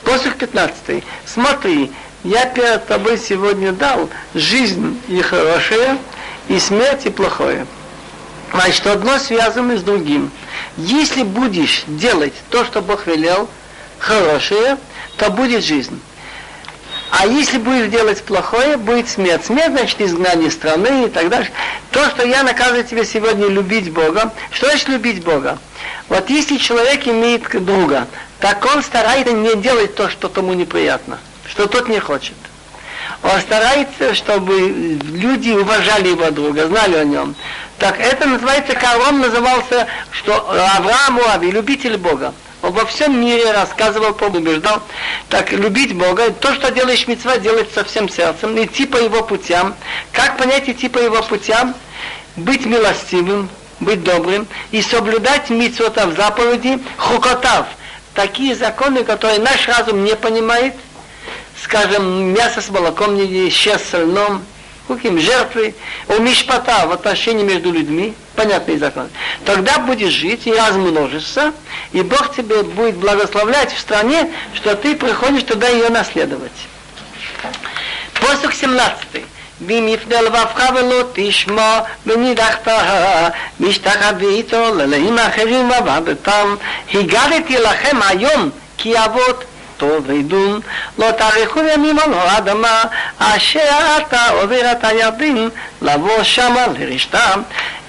[0.05, 1.89] פוסק 15 סמטרי
[2.25, 5.99] я перед тобой сегодня дал жизнь и хорошее,
[6.49, 7.67] и смерть и плохое.
[8.53, 10.31] Значит, одно связано с другим.
[10.77, 13.49] Если будешь делать то, что Бог велел,
[13.99, 14.79] хорошее,
[15.17, 16.01] то будет жизнь.
[17.11, 19.47] А если будешь делать плохое, будет смерть.
[19.47, 21.51] Смерть, значит, изгнание страны и так далее.
[21.91, 24.33] То, что я наказываю тебе сегодня любить Бога.
[24.51, 25.59] Что значит любить Бога?
[26.09, 28.07] Вот если человек имеет друга,
[28.41, 31.19] так он старается не делать то, что тому неприятно
[31.49, 32.35] что тот не хочет.
[33.23, 37.35] Он старается, чтобы люди уважали его друга, знали о нем.
[37.79, 40.35] Так это называется, как назывался, что
[40.77, 42.33] Авраам Уави, любитель Бога.
[42.63, 44.83] Он во всем мире рассказывал, убеждал.
[45.29, 49.75] Так, любить Бога, то, что делаешь мецва, делать со всем сердцем, идти по его путям.
[50.13, 51.75] Как понять идти по его путям?
[52.37, 53.49] Быть милостивым,
[53.81, 57.67] быть добрым и соблюдать митцвотав заповеди, хукотав.
[58.15, 60.75] Такие законы, которые наш разум не понимает–
[61.64, 64.44] скажем, мясо с молоком не есть, щас с льном,
[64.88, 65.76] каким жертвы,
[66.08, 69.10] у мишпата в отношении между людьми, понятный закон,
[69.46, 71.54] тогда будешь жить и размножишься,
[71.94, 76.52] и Бог тебе будет благословлять в стране, что ты приходишь туда ее наследовать.
[78.20, 79.24] Посох 17.
[79.68, 82.68] ואם יפנה לבבך ולא תשמע ונידחת
[83.60, 86.56] משתחווה איתו ללאים אחרים ועבדתם
[86.94, 89.44] הגדתי לכם היום כי אבות
[89.78, 90.60] טוב וידון
[90.98, 92.84] לא תאריכו ימים על האדמה
[93.18, 95.50] אשר אתה עובר את הירדין
[95.82, 97.34] לבוא שמה לרשתה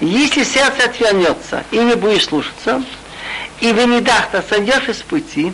[0.01, 2.83] если сердце отвернется и не будешь слушаться
[3.61, 5.53] и вы не дахта сойдешь из пути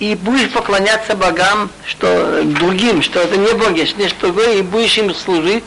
[0.00, 4.96] и будешь поклоняться богам, что другим, что это не боги, что что вы и будешь
[4.96, 5.64] им служить,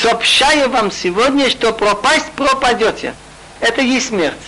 [0.00, 3.14] сообщаю вам сегодня, что пропасть пропадете.
[3.60, 4.38] Это есть смерть.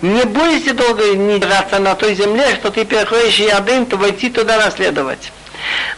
[0.00, 4.58] Не будете долго не драться на той земле, что ты переходишь Иордын, то войти туда
[4.58, 5.32] наследовать.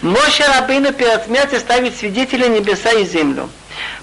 [0.03, 3.49] Моше Рабына перед смертью ставит свидетеля небеса и землю.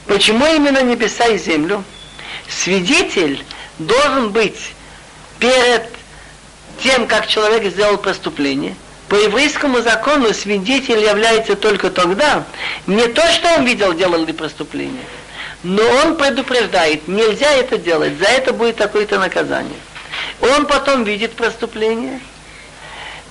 [0.08, 1.84] Почему именно небеса и землю?
[2.50, 3.44] Свидетель
[3.78, 4.74] должен быть
[5.40, 5.90] перед
[6.82, 8.76] тем, как человек сделал преступление,
[9.08, 12.46] по еврейскому закону свидетель является только тогда,
[12.88, 15.04] не то, что он видел, делал ли преступление,
[15.64, 19.78] но он предупреждает, нельзя это делать, за это будет такое-то наказание.
[20.42, 22.20] Он потом видит преступление,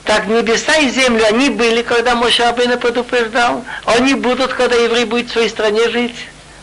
[0.05, 5.29] так небеса и землю, они были, когда Моше Рабейна предупреждал, они будут, когда еврей будет
[5.29, 6.15] в своей стране жить,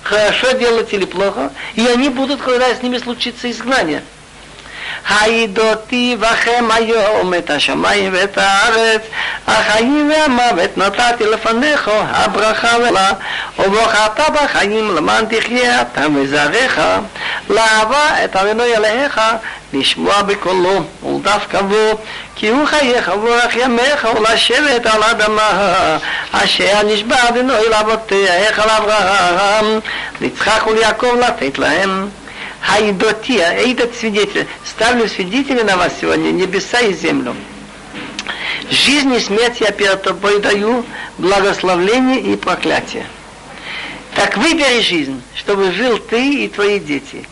[0.03, 4.01] хорошо делать или плохо, и они будут, когда с ними случится изгнание.
[5.09, 9.03] העידותי בכם היום את השמיים ואת הארץ,
[9.46, 13.11] החיים והמוות נתתי לפניך, הברכה ולה,
[13.59, 16.79] וברכת בחיים למען תחיה אתה וזרעך,
[17.51, 19.20] לאהבה את אבינו אליך,
[19.72, 21.98] לשמוע בקולו ולדווקא בו,
[22.37, 25.51] כי הוא חייך ואורך ימיך ולשבת על אדמה,
[26.33, 29.81] אשר נשבע אבינו אל אבותיך לאברהם,
[30.20, 32.09] ליצחק וליעקב לתת להם.
[32.67, 34.45] Хайдотия, этот свидетель.
[34.65, 37.34] Ставлю свидетеля на вас сегодня, небеса и землю.
[38.69, 40.86] Жизнь и смерть я перед тобой даю,
[41.17, 43.06] благословление и проклятие.
[44.15, 47.25] Так выбери жизнь, чтобы жил ты и твои дети.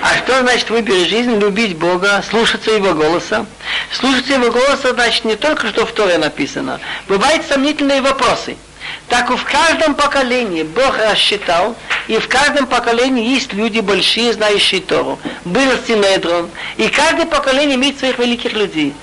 [0.00, 1.38] А что значит выбери жизнь?
[1.38, 3.44] Любить Бога, слушаться Его голоса.
[3.92, 6.80] Слушаться Его голоса значит не только, что в Торе написано.
[7.08, 8.56] Бывают сомнительные вопросы–
[9.08, 11.76] так в каждом поколении Бог рассчитал,
[12.08, 15.18] и в каждом поколении есть люди большие, знающие Тору.
[15.44, 18.94] Был Синедрон, и каждое поколение имеет своих великих людей.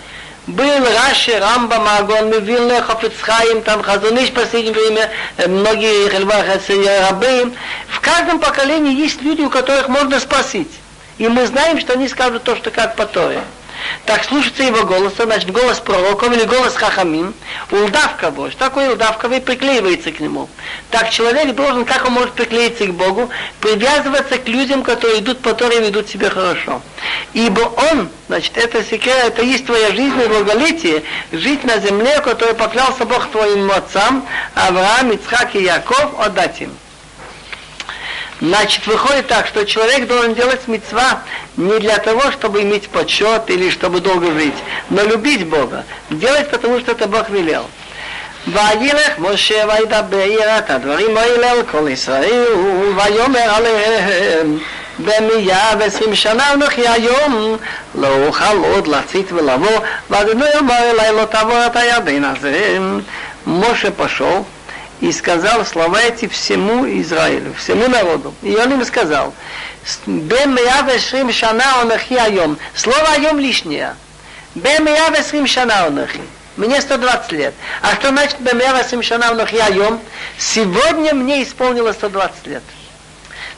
[0.48, 5.12] Был Раши, Рамба, Магон, Мивилне, Хофицхайм, там Хазуныш в последнее время,
[5.48, 6.10] многие
[7.06, 7.54] рабы.
[7.88, 10.72] В каждом поколении есть люди, у которых можно спасить.
[11.20, 13.42] И мы знаем, что они скажут то, что как по Торе.
[14.06, 17.34] Так слушаться его голоса, значит голос пророков или голос хахамим,
[17.72, 18.56] улдавка Божь.
[18.56, 20.50] Такой улдавка и приклеивается к нему.
[20.92, 23.30] Так человек должен, как он может приклеиться к Богу,
[23.62, 26.82] привязываться к людям, которые идут по Торе ведут себя хорошо.
[27.34, 27.62] Ибо
[27.92, 33.06] он, значит, это секрет, это есть твоя жизнь и благолетие, жить на земле, которую поклялся
[33.06, 36.72] Бог твоим отцам, Авраам, Ицхак и Яков, отдать им.
[38.41, 41.23] Значит, выходит так, что человек должен делать мецва
[41.57, 44.55] не для того, чтобы иметь почет или чтобы долго жить,
[44.91, 45.85] но любить Бога.
[46.11, 47.67] Делать, потому что это Бог велел.
[48.47, 52.45] וילך משה וידבר את הדברים האלה על כל ישראל
[52.97, 54.59] ויאמר עליהם
[54.99, 57.57] במייה ועשרים שנה אנוכי היום
[57.95, 59.79] לא אוכל עוד לצאת ולבוא
[60.11, 62.79] ואדוני אמר אלי לא תעבור את הירדן הזה
[63.47, 64.43] משה пошел
[65.02, 68.34] и сказал слова эти всему Израилю, всему народу.
[68.42, 69.34] И он им сказал,
[70.06, 72.58] Бен Меявешрим Шана Онахи Айом.
[72.76, 73.96] Слово Айом лишнее.
[74.56, 76.22] Бен Меявешрим Шана Онахи.
[76.58, 77.54] Мне 120 лет.
[77.82, 80.02] А что значит Бен Меявешрим Шана Онахи Айом?
[80.38, 82.64] Сегодня мне исполнилось 120 лет.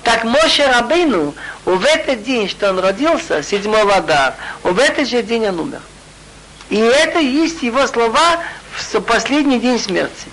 [0.03, 1.33] Так Моше Рабейну,
[1.65, 5.81] в этот день, что он родился, 7 Адар, в этот же день он умер.
[6.69, 8.39] И это есть его слова
[8.71, 10.27] в последний день смерти.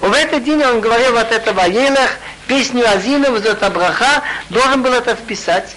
[0.00, 2.10] В этот день он говорил вот это Ваелах,
[2.46, 5.74] песню Азинов, за это браха, должен был это вписать,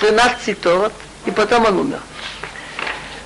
[0.00, 0.92] 13 торот,
[1.24, 2.00] и потом он умер.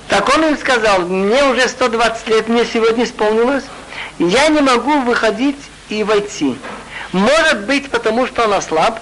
[0.07, 3.63] Так он им сказал, мне уже 120 лет, мне сегодня исполнилось,
[4.19, 5.57] я не могу выходить
[5.89, 6.57] и войти.
[7.11, 8.99] Может быть, потому что он ослаб,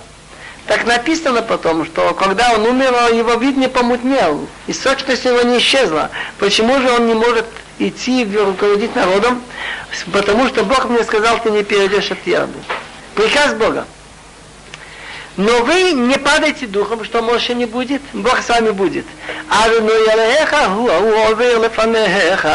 [0.66, 5.58] так написано потом, что когда он умер, его вид не помутнел, и сочность его не
[5.58, 6.10] исчезла.
[6.38, 7.46] Почему же он не может
[7.79, 9.43] идти и руководить народом?
[10.13, 12.59] Потому что Бог мне сказал, ты не перейдешь от Ярды.
[13.15, 13.87] Приказ Бога.
[15.37, 19.05] Но вы не падайте духом, что Моше не будет, Бог с вами будет.
[19.51, 22.49] А ну ялеха ху הוא עובר לפניך,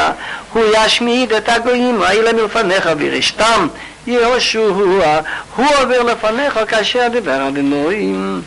[0.53, 3.67] הוא ישמיד את הגויים האלה מלפניך וירשתם
[4.07, 5.19] יהושע,
[5.55, 8.43] הוא עובר לפניך כאשר דיבר אדינוים.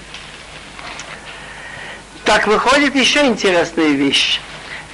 [2.25, 4.41] Так выходит еще интересная вещь.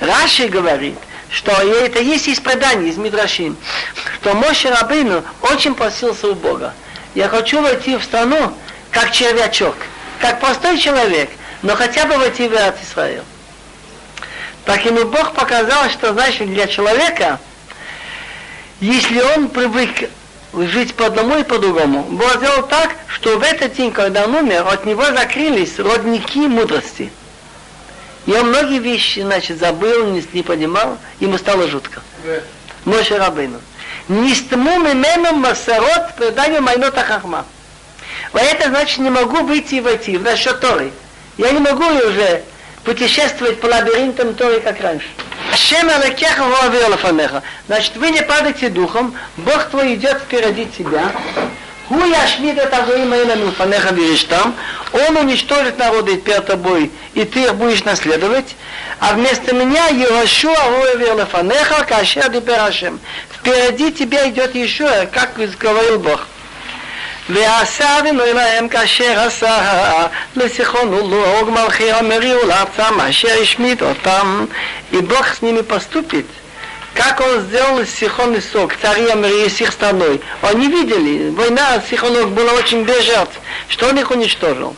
[0.01, 0.96] Раши говорит,
[1.34, 3.57] что это есть из преданий, из Мидрашим,
[4.21, 6.75] что Моше Рабыну очень просился у Бога.
[7.15, 8.53] Я хочу войти в страну,
[8.91, 9.75] как червячок,
[10.19, 11.31] как простой человек,
[11.63, 13.23] но хотя бы войти в Израиль.
[14.65, 17.39] Так ему Бог показал, что значит для человека,
[18.79, 20.11] если он привык
[20.53, 24.36] жить по одному и по другому, Бог сделал так, что в этот день, когда он
[24.36, 27.11] умер, от него закрылись родники мудрости.
[28.28, 32.01] Он многие вещи, значит, забыл, не, не понимал, ему стало жутко.
[32.86, 33.59] Моше Рабыну.
[34.07, 37.45] Нистму мимену масарот предание майнота хахма.
[38.34, 40.91] А это значит, не могу выйти и войти в насчет Торы.
[41.38, 42.43] Я не могу уже
[42.84, 45.07] путешествовать по лабиринтам Торы, как раньше.
[47.67, 51.11] Значит, вы не падайте духом, Бог твой идет впереди тебя.
[51.92, 53.94] Ху яшмид это Агоима Милфанеха
[54.28, 54.55] там.
[54.92, 58.57] Он уничтожит народы перед тобой, и ты их будешь наследовать.
[59.01, 63.01] А вместо меня Йошуа Гуэвер Лафанеха Кашер Диберашем.
[63.30, 66.26] Впереди тебя идет еще, как говорил Бог.
[67.28, 74.46] ועשה אבינו אלוהם כאשר עשה לסיחון ולאוג מלכי המרי ולארצם אשר השמיד אותם
[74.92, 76.26] и Бог с ними поступит
[76.93, 80.21] как он сделал Сихон и Сок, цари Амрии с страной.
[80.41, 83.03] Они видели, война Сихонов была очень без
[83.67, 84.75] что он их уничтожил.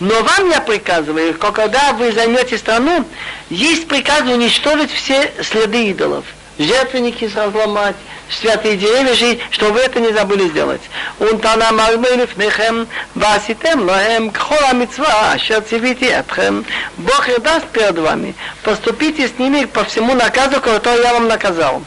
[0.00, 3.04] Но вам я приказываю, когда вы займете страну,
[3.50, 6.24] есть приказ уничтожить все следы идолов
[6.59, 7.95] Жертвенники разломать,
[8.29, 10.81] святые деревья жить, что вы это не забыли сделать.
[11.19, 16.65] Унтана мальмелев нехем, васитем лоhem, кхола митцва, ашер цивити этхем.
[16.97, 18.35] Бог и даст перед вами.
[18.63, 21.81] Поступите с ними по всему наказу, который я вам наказал.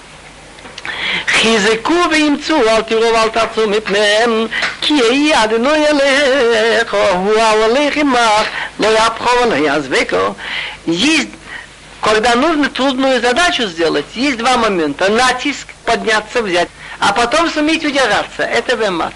[1.26, 4.46] חיזקו ואימצו, אל תראו ואל תעצו מפניהם,
[4.80, 8.46] כי יהי אדוני אליך, הוא ההולך עמך,
[8.80, 10.34] לא יהפכו ולא יעזבקו.
[10.86, 11.28] Есть
[12.03, 15.09] Когда нужно трудную задачу сделать, есть два момента.
[15.09, 16.67] Натиск, подняться, взять,
[16.99, 18.43] а потом суметь удержаться.
[18.43, 19.13] Это вемац.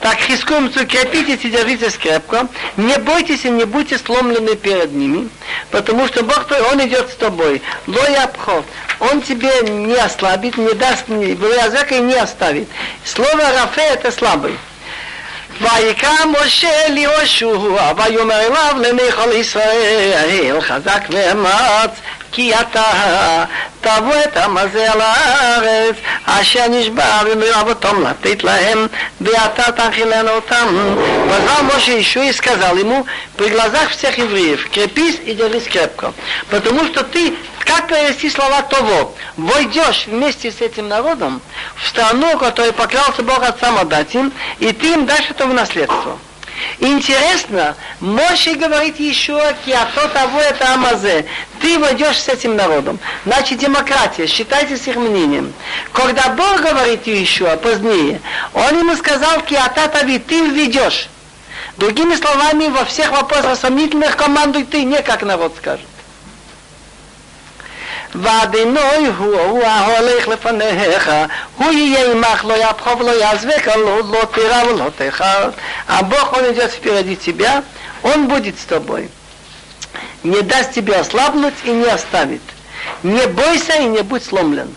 [0.00, 5.28] Так, хискуемцу, крепитесь и держитесь крепко, не бойтесь и не будьте сломлены перед ними,
[5.70, 7.62] потому что Бог твой, Он идет с тобой.
[7.86, 8.64] Лоябхо,
[8.98, 12.68] Он тебе не ослабит, не даст, не, и не оставит.
[13.04, 14.58] Слово Рафе это слабый.
[15.61, 17.57] ויקם משה ליהושע,
[17.97, 21.91] ויאמר אליו למיכל ישראל, חזק ואמץ,
[22.31, 22.83] כי אתה
[23.81, 28.87] תבוא את העם הזה על הארץ, אשר נשבע במרבותם לתת להם,
[29.21, 30.95] ואתה תאכילנו אותם.
[31.29, 33.05] Позвал Моше еще и сказал ему
[33.35, 36.13] при глазах всех евреев, крепись и держись крепко,
[36.49, 37.33] потому что ты
[37.64, 39.14] как перевести слова того?
[39.36, 41.40] Войдешь вместе с этим народом
[41.76, 46.18] в страну, которую поклялся Бог отцам отдать им, и ты им дашь это в наследство.
[46.78, 51.26] Интересно, Моше говорит еще, киато того это Амазе.
[51.60, 52.98] Ты войдешь с этим народом.
[53.24, 55.52] Значит, демократия, считайте с их мнением.
[55.92, 58.20] Когда Бог говорит еще позднее,
[58.54, 61.08] он ему сказал, киата тави, ты введешь.
[61.76, 65.86] Другими словами, во всех вопросах сомнительных командуй ты, не как народ скажет.
[68.15, 71.11] ועדינוי הוא, הוא ההולך לפניך,
[71.57, 75.49] הוא יהיה עמך, לא יבחוב, לא יעזבק, לא, לא תירא ולא תחר.
[75.87, 77.63] А Бог, Он идет впереди тебя,
[78.03, 79.09] Он будет с тобой.
[80.23, 82.41] Не даст тебе ослабнуть и не оставит.
[83.03, 84.73] Не бойся и не будь сломлен.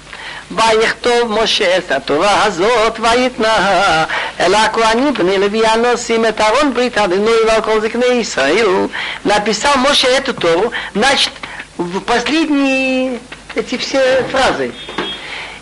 [0.51, 4.05] ויכתוב משה את התורה הזאת ויתנה
[4.41, 8.67] אל הכהנים בני לוי הנושאים את ארון ברית הדינוי ועל כל זקני ישראל.
[9.25, 11.33] Написал Моше эту Тору, значит,
[11.84, 13.20] в последние
[13.56, 14.72] эти все фразы.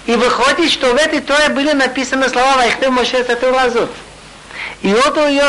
[0.05, 3.91] И выходит, что в этой Торе были написаны слова Вайхтев Моше Татуразот.
[4.82, 5.43] И вот ее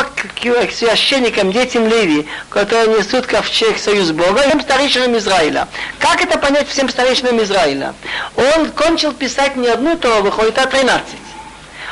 [0.67, 5.69] к священникам, детям Леви, которые несут ковчег союз Бога, всем старейшинам Израиля.
[5.99, 7.95] Как это понять всем старейшинам Израиля?
[8.37, 11.03] Он кончил писать не одну Тору, выходит, а 13.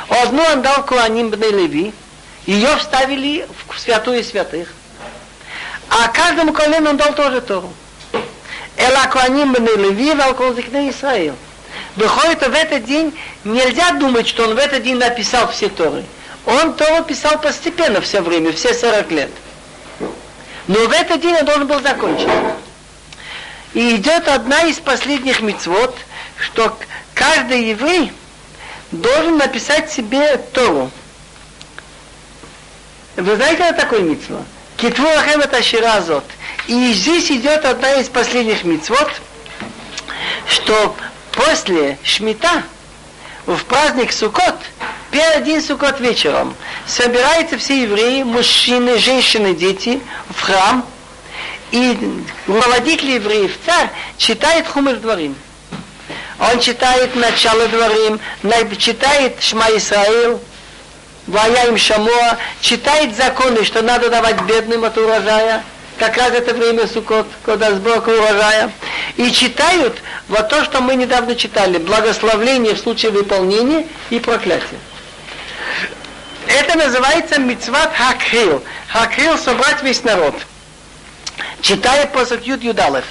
[0.09, 1.93] Одну он дал Куаним Леви,
[2.45, 4.67] ее вставили в святую святых.
[5.89, 7.73] А каждому колену он дал тоже Тору.
[8.77, 11.35] Эла Акуаним бен Леви, Валкол Зикне Исраил.
[11.95, 16.03] Бехойта в этот день нельзя думать, что он в этот день написал все Торы.
[16.45, 19.29] Он Тору писал постепенно все время, все 40 лет.
[20.67, 22.29] Но в этот день он должен был закончить.
[23.73, 25.95] И идет одна из последних мецвод,
[26.37, 26.77] что
[27.13, 28.11] каждый еврей
[28.91, 30.91] должен написать себе Тору.
[33.15, 34.43] Вы знаете, это такое митцва?
[34.77, 36.23] Китву лахем это ширазот.
[36.67, 39.09] И здесь идет одна из последних мицвод,
[40.47, 40.95] что
[41.31, 42.63] после Шмита,
[43.45, 44.55] в праздник Сукот,
[45.09, 46.55] первый один Сукот вечером,
[46.85, 50.85] собираются все евреи, мужчины, женщины, дети в храм,
[51.71, 51.97] и
[52.47, 55.35] руководитель евреев, царь, читает Хумер Дворим.
[56.39, 58.19] Он читает начало Дворим,
[58.77, 60.41] читает Шма Исраил,
[61.27, 65.63] Вая им Шамоа, читает законы, что надо давать бедным от урожая,
[66.00, 68.70] как раз это время Сукот, когда сборка урожая,
[69.16, 69.98] и читают
[70.28, 74.80] вот то, что мы недавно читали, благословление в случае выполнения и проклятие.
[76.46, 78.62] Это называется мицват хакхил.
[78.88, 80.34] Хакхил собрать весь народ.
[81.60, 83.04] Читая посох Юд Юдалев.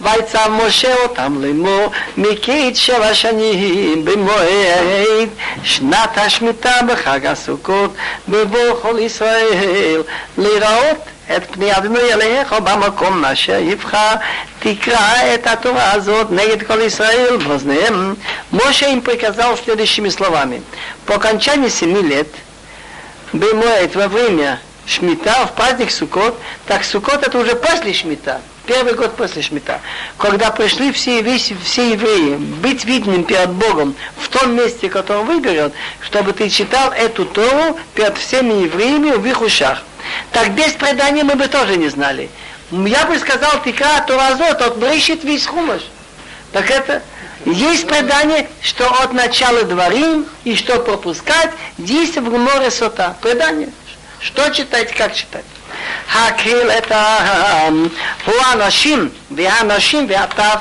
[0.00, 5.28] ויצב משה אותם לאמור מקץ שבע שנים במועד
[5.62, 7.94] שנת השמיטה בחג הסוכות
[8.28, 10.02] בבוא כל ישראל
[10.38, 10.98] לראות
[11.36, 14.14] את פני אדוני אליך במקום אשר יבחר
[14.58, 18.14] תקרא את התורה הזאת נגד כל ישראל באוזניהם
[18.52, 20.62] Моше им приказал следующими словами
[21.06, 22.28] по окончании семи лет
[23.32, 26.36] Бемоэт во время Шмита, в праздник Сукот,
[26.66, 29.81] так Сукот это уже после Шмита, первый год после Шмита,
[30.17, 35.27] когда пришли все, весь, все евреи быть видным перед Богом в том месте, которое он
[35.27, 39.83] выберет, чтобы ты читал эту Тору перед всеми евреями в их ушах.
[40.31, 42.29] Так без предания мы бы тоже не знали.
[42.71, 45.81] Я бы сказал, ты Торазот, от Бришит весь хумаш.
[46.51, 47.01] Так это
[47.45, 53.15] есть предание, что от начала дворим и что пропускать, действие в море сота.
[53.21, 53.69] Предание.
[54.19, 55.45] Что читать, как читать.
[56.13, 57.87] הקהיל את העם.
[58.25, 60.59] הוא האנשים והאנשים והטף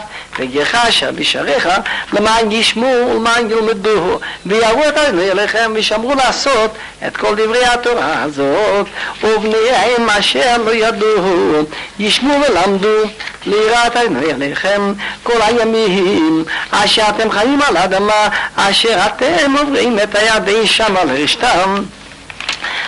[0.73, 1.69] אשר בשעריך
[2.13, 6.71] למען ישמעו ולמען ילמדוהו ויראו את אדוני אליכם וישמרו לעשות
[7.07, 8.87] את כל דברי התורה הזאת.
[9.23, 11.65] ובניהם אשר לא ידעו
[11.99, 12.99] ישמעו ולמדו
[13.47, 16.45] ליראת אדוני אליכם כל הימים.
[16.71, 21.83] אשר אתם חיים על האדמה אשר אתם עוברים את הידי שם על רשתם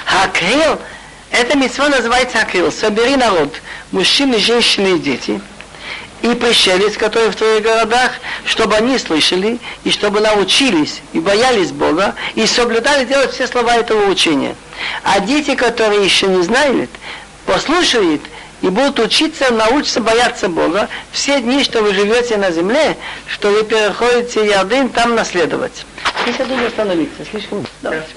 [0.09, 0.71] הקהיל
[1.39, 2.73] Эта митцва называется Акрил.
[2.73, 3.53] Собери народ,
[3.93, 5.39] мужчины, женщины и дети,
[6.23, 8.13] и пришелец, которые в твоих городах,
[8.47, 14.07] чтобы они слышали, и чтобы научились, и боялись Бога, и соблюдали делать все слова этого
[14.07, 14.55] учения.
[15.03, 16.89] А дети, которые еще не знают,
[17.45, 18.23] послушают
[18.63, 23.63] и будут учиться, научиться бояться Бога все дни, что вы живете на земле, что вы
[23.63, 25.85] переходите Ярдын, там наследовать.
[26.23, 27.27] Здесь я думаю остановиться.
[27.31, 27.67] Слишком...
[27.83, 28.09] Давайте.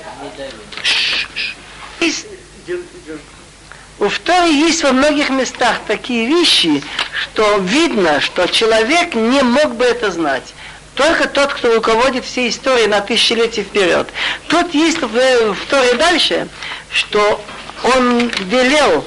[3.99, 6.81] У Торе есть во многих местах такие вещи,
[7.21, 10.53] что видно, что человек не мог бы это знать.
[10.95, 14.07] Только тот, кто руководит всей историей на тысячелетия вперед.
[14.47, 16.47] Тут есть в, в Торе дальше,
[16.91, 17.43] что
[17.83, 19.05] он велел,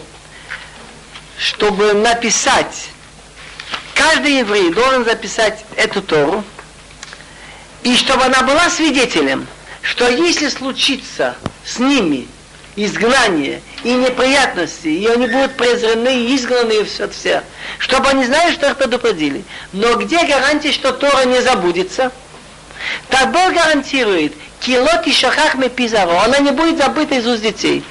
[1.39, 2.89] чтобы написать,
[3.95, 6.45] каждый еврей должен записать эту Тору,
[7.83, 9.47] и чтобы она была свидетелем,
[9.81, 11.35] что если случится
[11.65, 12.29] с ними
[12.77, 17.43] изгнание и неприятности, и они будут презрены и изгнаны все от всех,
[17.79, 19.45] чтобы они знали, что их предупредили.
[19.73, 22.13] Но где гарантия, что Тора не забудется?
[23.09, 27.85] Так Бог гарантирует, килот и шахах пизаро, она не будет забыта из уст детей.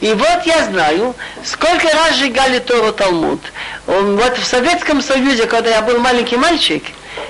[0.00, 1.14] И вот я знаю,
[1.44, 3.40] сколько раз сжигали Тору Талмуд.
[3.86, 6.84] Вот в Советском Союзе, когда я был маленький мальчик,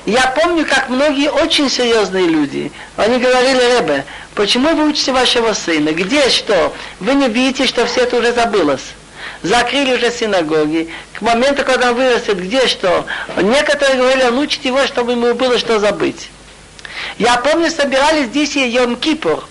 [0.07, 5.93] я помню, как многие очень серьезные люди, они говорили, Ребе, почему вы учите вашего сына?
[5.93, 6.74] Где что?
[7.01, 8.93] Вы не видите, что все это уже забылось?
[9.43, 10.89] Закрыли уже синагоги.
[11.14, 13.07] К моменту, когда он вырастет, где что?
[13.37, 16.28] Некоторые говорили, он его, чтобы ему было что забыть.
[17.18, 19.45] Я помню, собирались здесь Йом Кипур.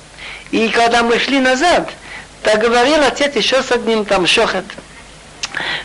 [0.51, 1.89] И когда мы шли назад,
[2.41, 4.65] так говорил отец еще с одним там шохет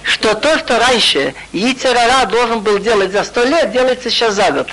[0.03, 4.69] что то, что раньше Яйцерара должен был делать за сто лет, делается сейчас за год.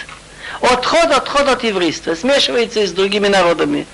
[0.62, 3.86] Отход, отход от еврейства, смешивается с другими народами.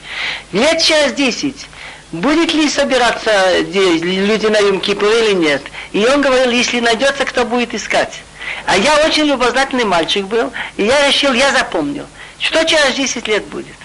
[0.51, 1.67] Лет через десять
[2.11, 5.63] будет ли собираться люди на Юм или нет.
[5.91, 8.21] И он говорил, если найдется, кто будет искать.
[8.65, 12.05] А я очень любознательный мальчик был, и я решил, я запомнил,
[12.39, 13.75] что через 10 лет будет.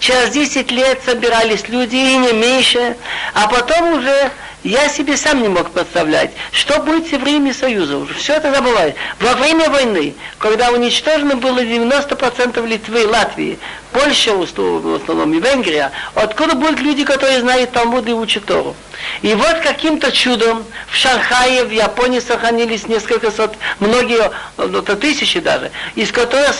[0.00, 2.96] Через 10 лет собирались люди, и не меньше,
[3.34, 4.30] а потом уже
[4.64, 7.98] я себе сам не мог представлять, что будет с евреями Союза.
[7.98, 8.96] Уже все это забывает.
[9.20, 13.58] Во время войны, когда уничтожено было 90% Литвы Латвии,
[13.92, 18.76] Польша в основном и Венгрия, откуда будут люди, которые знают Талмуд и учат Тору?
[19.22, 25.70] И вот каким-то чудом в Шанхае, в Японии сохранились несколько сот, многие, это тысячи даже,
[25.94, 26.54] из которых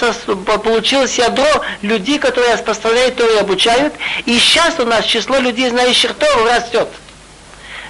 [0.62, 3.94] получилось ядро людей, которые распространяют Тору и обучают.
[4.26, 6.88] И сейчас у нас число людей, знающих Тору, растет.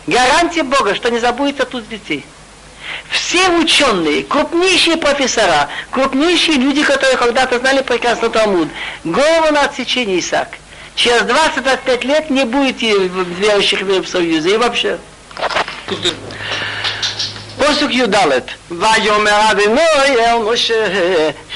[0.07, 2.25] гарантия Бога, что не забудется тут детей
[3.10, 8.70] Все ученые, крупнейшие профессора, крупнейшие люди, которые когда-то знали прекрасно Талмуд,
[9.04, 10.50] голову на отсечение Исаак.
[10.96, 14.98] Через 25 лет не будет верующих в Союзе и вообще.
[17.58, 18.16] פוסוק י"ד
[18.72, 20.88] ויאמר אדינוי אל משה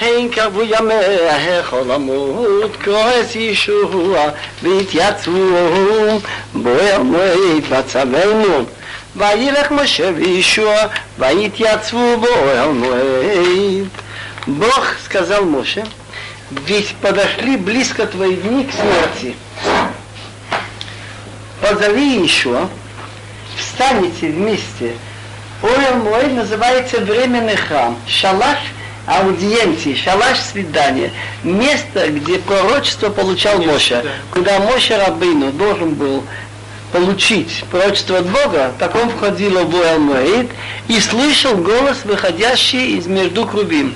[0.00, 4.28] הן קרבו ימיך עולמות כועס ישוע
[4.62, 6.20] והתייצבו
[6.54, 8.64] בוער מועד בצוונו
[9.16, 10.76] וילך משה וישוע
[11.18, 13.88] והתייצבו באוהל муэйд.
[14.46, 15.84] Бог сказал Моше,
[16.50, 19.36] ведь подошли близко твои дни к смерти.
[21.60, 22.68] Позови еще,
[23.56, 24.94] встанете вместе
[25.62, 27.98] Ойл мой называется временный храм.
[28.06, 28.58] Шалаш
[29.06, 31.10] аудиенции, шалаш свидания.
[31.44, 34.02] Место, где пророчество получал Моша.
[34.32, 36.24] Куда Моша Рабыну должен был
[36.95, 40.47] получить пророчество от Бога, так он входил в Ойл
[40.87, 43.93] и слышал голос, выходящий из между крубим.